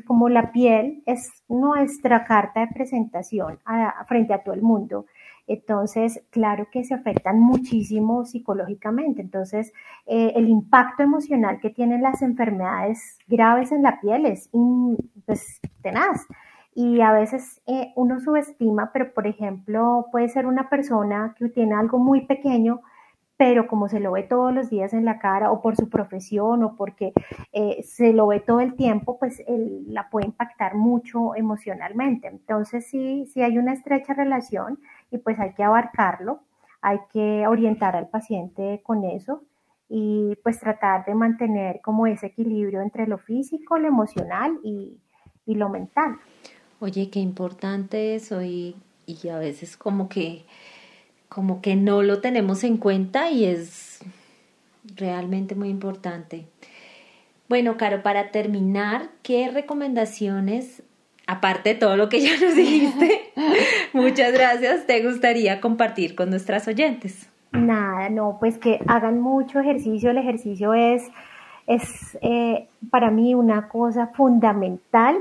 [0.06, 3.58] como la piel es nuestra carta de presentación
[4.06, 5.06] frente a todo el mundo,
[5.46, 9.20] entonces, claro que se afectan muchísimo psicológicamente.
[9.22, 9.72] Entonces,
[10.06, 14.50] eh, el impacto emocional que tienen las enfermedades graves en la piel es
[15.26, 16.26] pues, tenaz.
[16.74, 21.74] Y a veces eh, uno subestima, pero por ejemplo, puede ser una persona que tiene
[21.74, 22.80] algo muy pequeño,
[23.36, 26.62] pero como se lo ve todos los días en la cara o por su profesión
[26.62, 27.12] o porque
[27.52, 32.28] eh, se lo ve todo el tiempo, pues la puede impactar mucho emocionalmente.
[32.28, 34.78] Entonces sí, sí hay una estrecha relación
[35.10, 36.40] y pues hay que abarcarlo,
[36.80, 39.42] hay que orientar al paciente con eso
[39.88, 44.98] y pues tratar de mantener como ese equilibrio entre lo físico, lo emocional y,
[45.46, 46.16] lo mental.
[46.80, 48.74] Oye, qué importante eso y,
[49.06, 50.46] y a veces como que
[51.32, 54.00] como que no lo tenemos en cuenta y es
[54.96, 56.46] realmente muy importante.
[57.48, 60.82] Bueno, Caro, para terminar, ¿qué recomendaciones,
[61.26, 63.32] aparte de todo lo que ya nos dijiste,
[63.94, 67.28] muchas gracias, te gustaría compartir con nuestras oyentes?
[67.52, 70.10] Nada, no, pues que hagan mucho ejercicio.
[70.10, 71.02] El ejercicio es,
[71.66, 75.16] es eh, para mí una cosa fundamental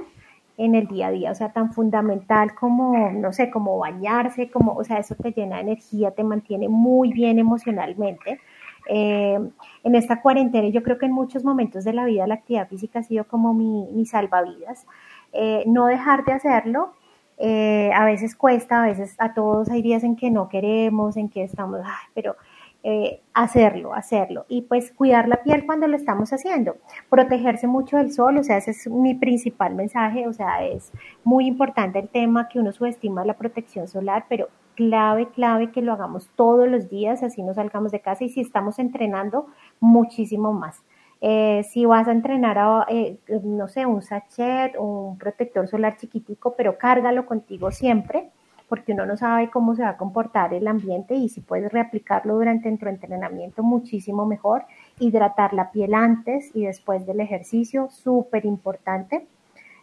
[0.64, 4.74] en el día a día, o sea, tan fundamental como, no sé, como bañarse, como,
[4.74, 8.40] o sea, eso te llena de energía, te mantiene muy bien emocionalmente.
[8.88, 9.40] Eh,
[9.84, 13.00] en esta cuarentena, yo creo que en muchos momentos de la vida la actividad física
[13.00, 14.86] ha sido como mi, mi salvavidas.
[15.34, 16.94] Eh, no dejar de hacerlo,
[17.40, 21.28] eh, a veces cuesta, a veces a todos hay días en que no queremos, en
[21.28, 22.36] que estamos, ay, pero
[22.84, 24.46] eh, hacerlo, hacerlo.
[24.48, 26.78] Y pues cuidar la piel cuando lo estamos haciendo.
[27.10, 30.92] Protegerse mucho del sol, o sea, ese es mi principal mensaje, o sea, es
[31.24, 35.94] muy importante el tema que uno subestima la protección solar, pero clave, clave que lo
[35.94, 39.46] hagamos todos los días, así no salgamos de casa y si estamos entrenando,
[39.80, 40.84] muchísimo más.
[41.24, 45.98] Eh, si vas a entrenar, a, eh, no sé, un sachet o un protector solar
[45.98, 48.32] chiquitico, pero cárgalo contigo siempre
[48.72, 52.36] porque uno no sabe cómo se va a comportar el ambiente y si puedes reaplicarlo
[52.36, 54.64] durante tu entrenamiento muchísimo mejor.
[54.98, 59.28] Hidratar la piel antes y después del ejercicio, súper importante.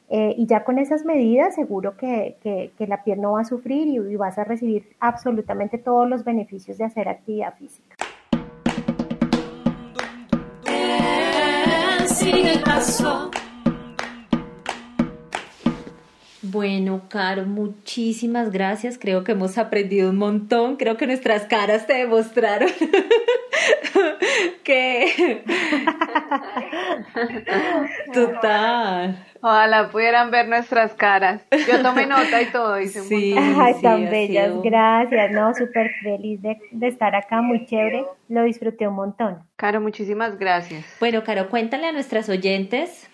[0.09, 2.39] Eh, y ya con esas medidas seguro que,
[2.78, 6.84] la piel no va a sufrir y, vas a recibir absolutamente todos los beneficios de
[6.84, 7.95] hacer actividad física.
[16.51, 18.99] Bueno, Caro, muchísimas gracias.
[18.99, 20.76] Creo que hemos aprendido un montón.
[20.76, 22.70] Creo que nuestras caras te demostraron
[24.64, 25.42] que...
[28.12, 29.24] Total.
[29.40, 31.42] Ojalá pudieran ver nuestras caras.
[31.68, 32.80] Yo tomé nota y todo.
[32.80, 34.53] Hice sí, Ay, tan bellas.
[34.62, 35.30] Gracias.
[35.32, 37.42] No, súper feliz de, de estar acá.
[37.42, 38.05] Muy chévere.
[38.28, 39.42] Lo disfruté un montón.
[39.57, 40.84] Caro, muchísimas gracias.
[40.99, 43.09] Bueno, Caro, cuéntale a nuestras oyentes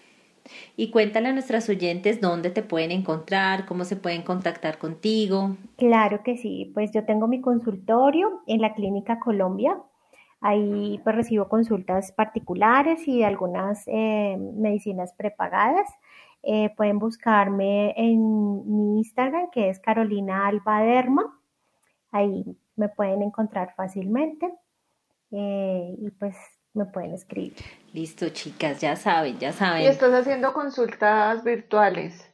[0.77, 5.57] y cuéntale a nuestras oyentes dónde te pueden encontrar, cómo se pueden contactar contigo.
[5.77, 9.79] Claro que sí, pues yo tengo mi consultorio en la Clínica Colombia.
[10.41, 15.89] Ahí pues recibo consultas particulares y algunas eh, medicinas prepagadas.
[16.47, 18.19] eh, pueden buscarme en
[18.71, 21.41] mi Instagram, que es Carolina Albaderma.
[22.13, 22.45] Ahí
[22.77, 24.53] me pueden encontrar fácilmente
[25.31, 26.37] eh, y pues
[26.75, 27.55] me pueden escribir.
[27.93, 29.83] Listo, chicas, ya saben, ya saben.
[29.83, 32.29] ¿Y estás haciendo consultas virtuales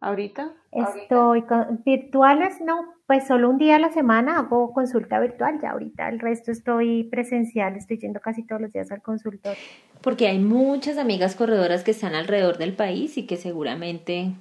[0.00, 0.52] ahorita?
[0.70, 5.70] Estoy con, virtuales, no, pues solo un día a la semana hago consulta virtual, ya
[5.70, 9.58] ahorita el resto estoy presencial, estoy yendo casi todos los días al consultorio.
[10.02, 14.34] Porque hay muchas amigas corredoras que están alrededor del país y que seguramente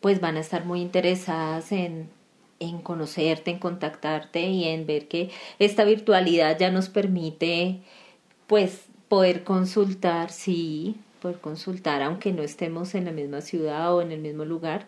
[0.00, 2.10] pues van a estar muy interesadas en,
[2.60, 7.80] en conocerte, en contactarte y en ver que esta virtualidad ya nos permite
[8.46, 14.10] pues poder consultar, sí, poder consultar aunque no estemos en la misma ciudad o en
[14.12, 14.86] el mismo lugar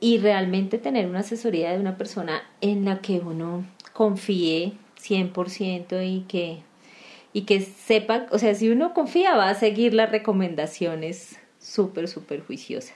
[0.00, 6.20] y realmente tener una asesoría de una persona en la que uno confíe 100% y
[6.28, 6.58] que,
[7.32, 12.40] y que sepa, o sea, si uno confía va a seguir las recomendaciones súper, súper
[12.44, 12.94] juiciosas.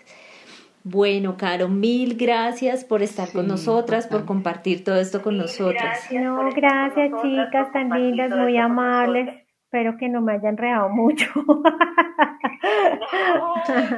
[0.82, 6.10] Bueno, Caro, mil gracias por estar con nosotras, por compartir todo esto con nosotras.
[6.10, 9.39] No, gracias chicas, tan lindas, muy amables.
[9.72, 11.30] Espero que no me hayan reado mucho.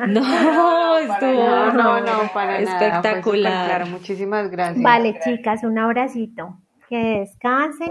[0.06, 3.64] no, estuvo no, no, no, para espectacular.
[3.64, 4.82] claro, muchísimas gracias.
[4.82, 6.58] Vale, chicas, un abracito.
[6.90, 7.88] Que descansen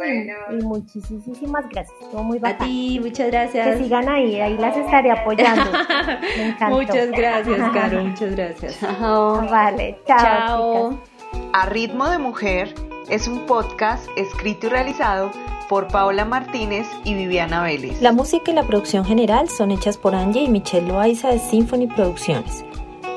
[0.51, 1.99] y, muchísimas gracias.
[2.03, 2.61] Estuvo muy bacán.
[2.61, 3.67] A ti, muchas gracias.
[3.67, 5.71] Que sigan ahí, ahí las estaré apoyando.
[6.37, 6.75] Me encantó.
[6.75, 8.79] Muchas gracias, Caro, muchas gracias.
[9.01, 10.19] Vale, chao.
[10.19, 10.89] chao.
[10.91, 11.49] Chicas.
[11.53, 12.75] A Ritmo de Mujer
[13.09, 15.31] es un podcast escrito y realizado
[15.71, 18.01] por Paola Martínez y Viviana Vélez.
[18.01, 21.87] La música y la producción general son hechas por Angie y Michelle Loaiza de Symphony
[21.87, 22.65] Producciones.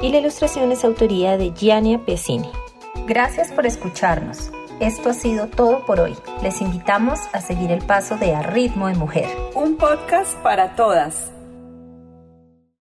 [0.00, 2.48] Y la ilustración es autoría de Giannia Pesini.
[3.08, 4.52] Gracias por escucharnos.
[4.78, 6.14] Esto ha sido todo por hoy.
[6.44, 9.26] Les invitamos a seguir el paso de A Ritmo de Mujer.
[9.56, 11.33] Un podcast para todas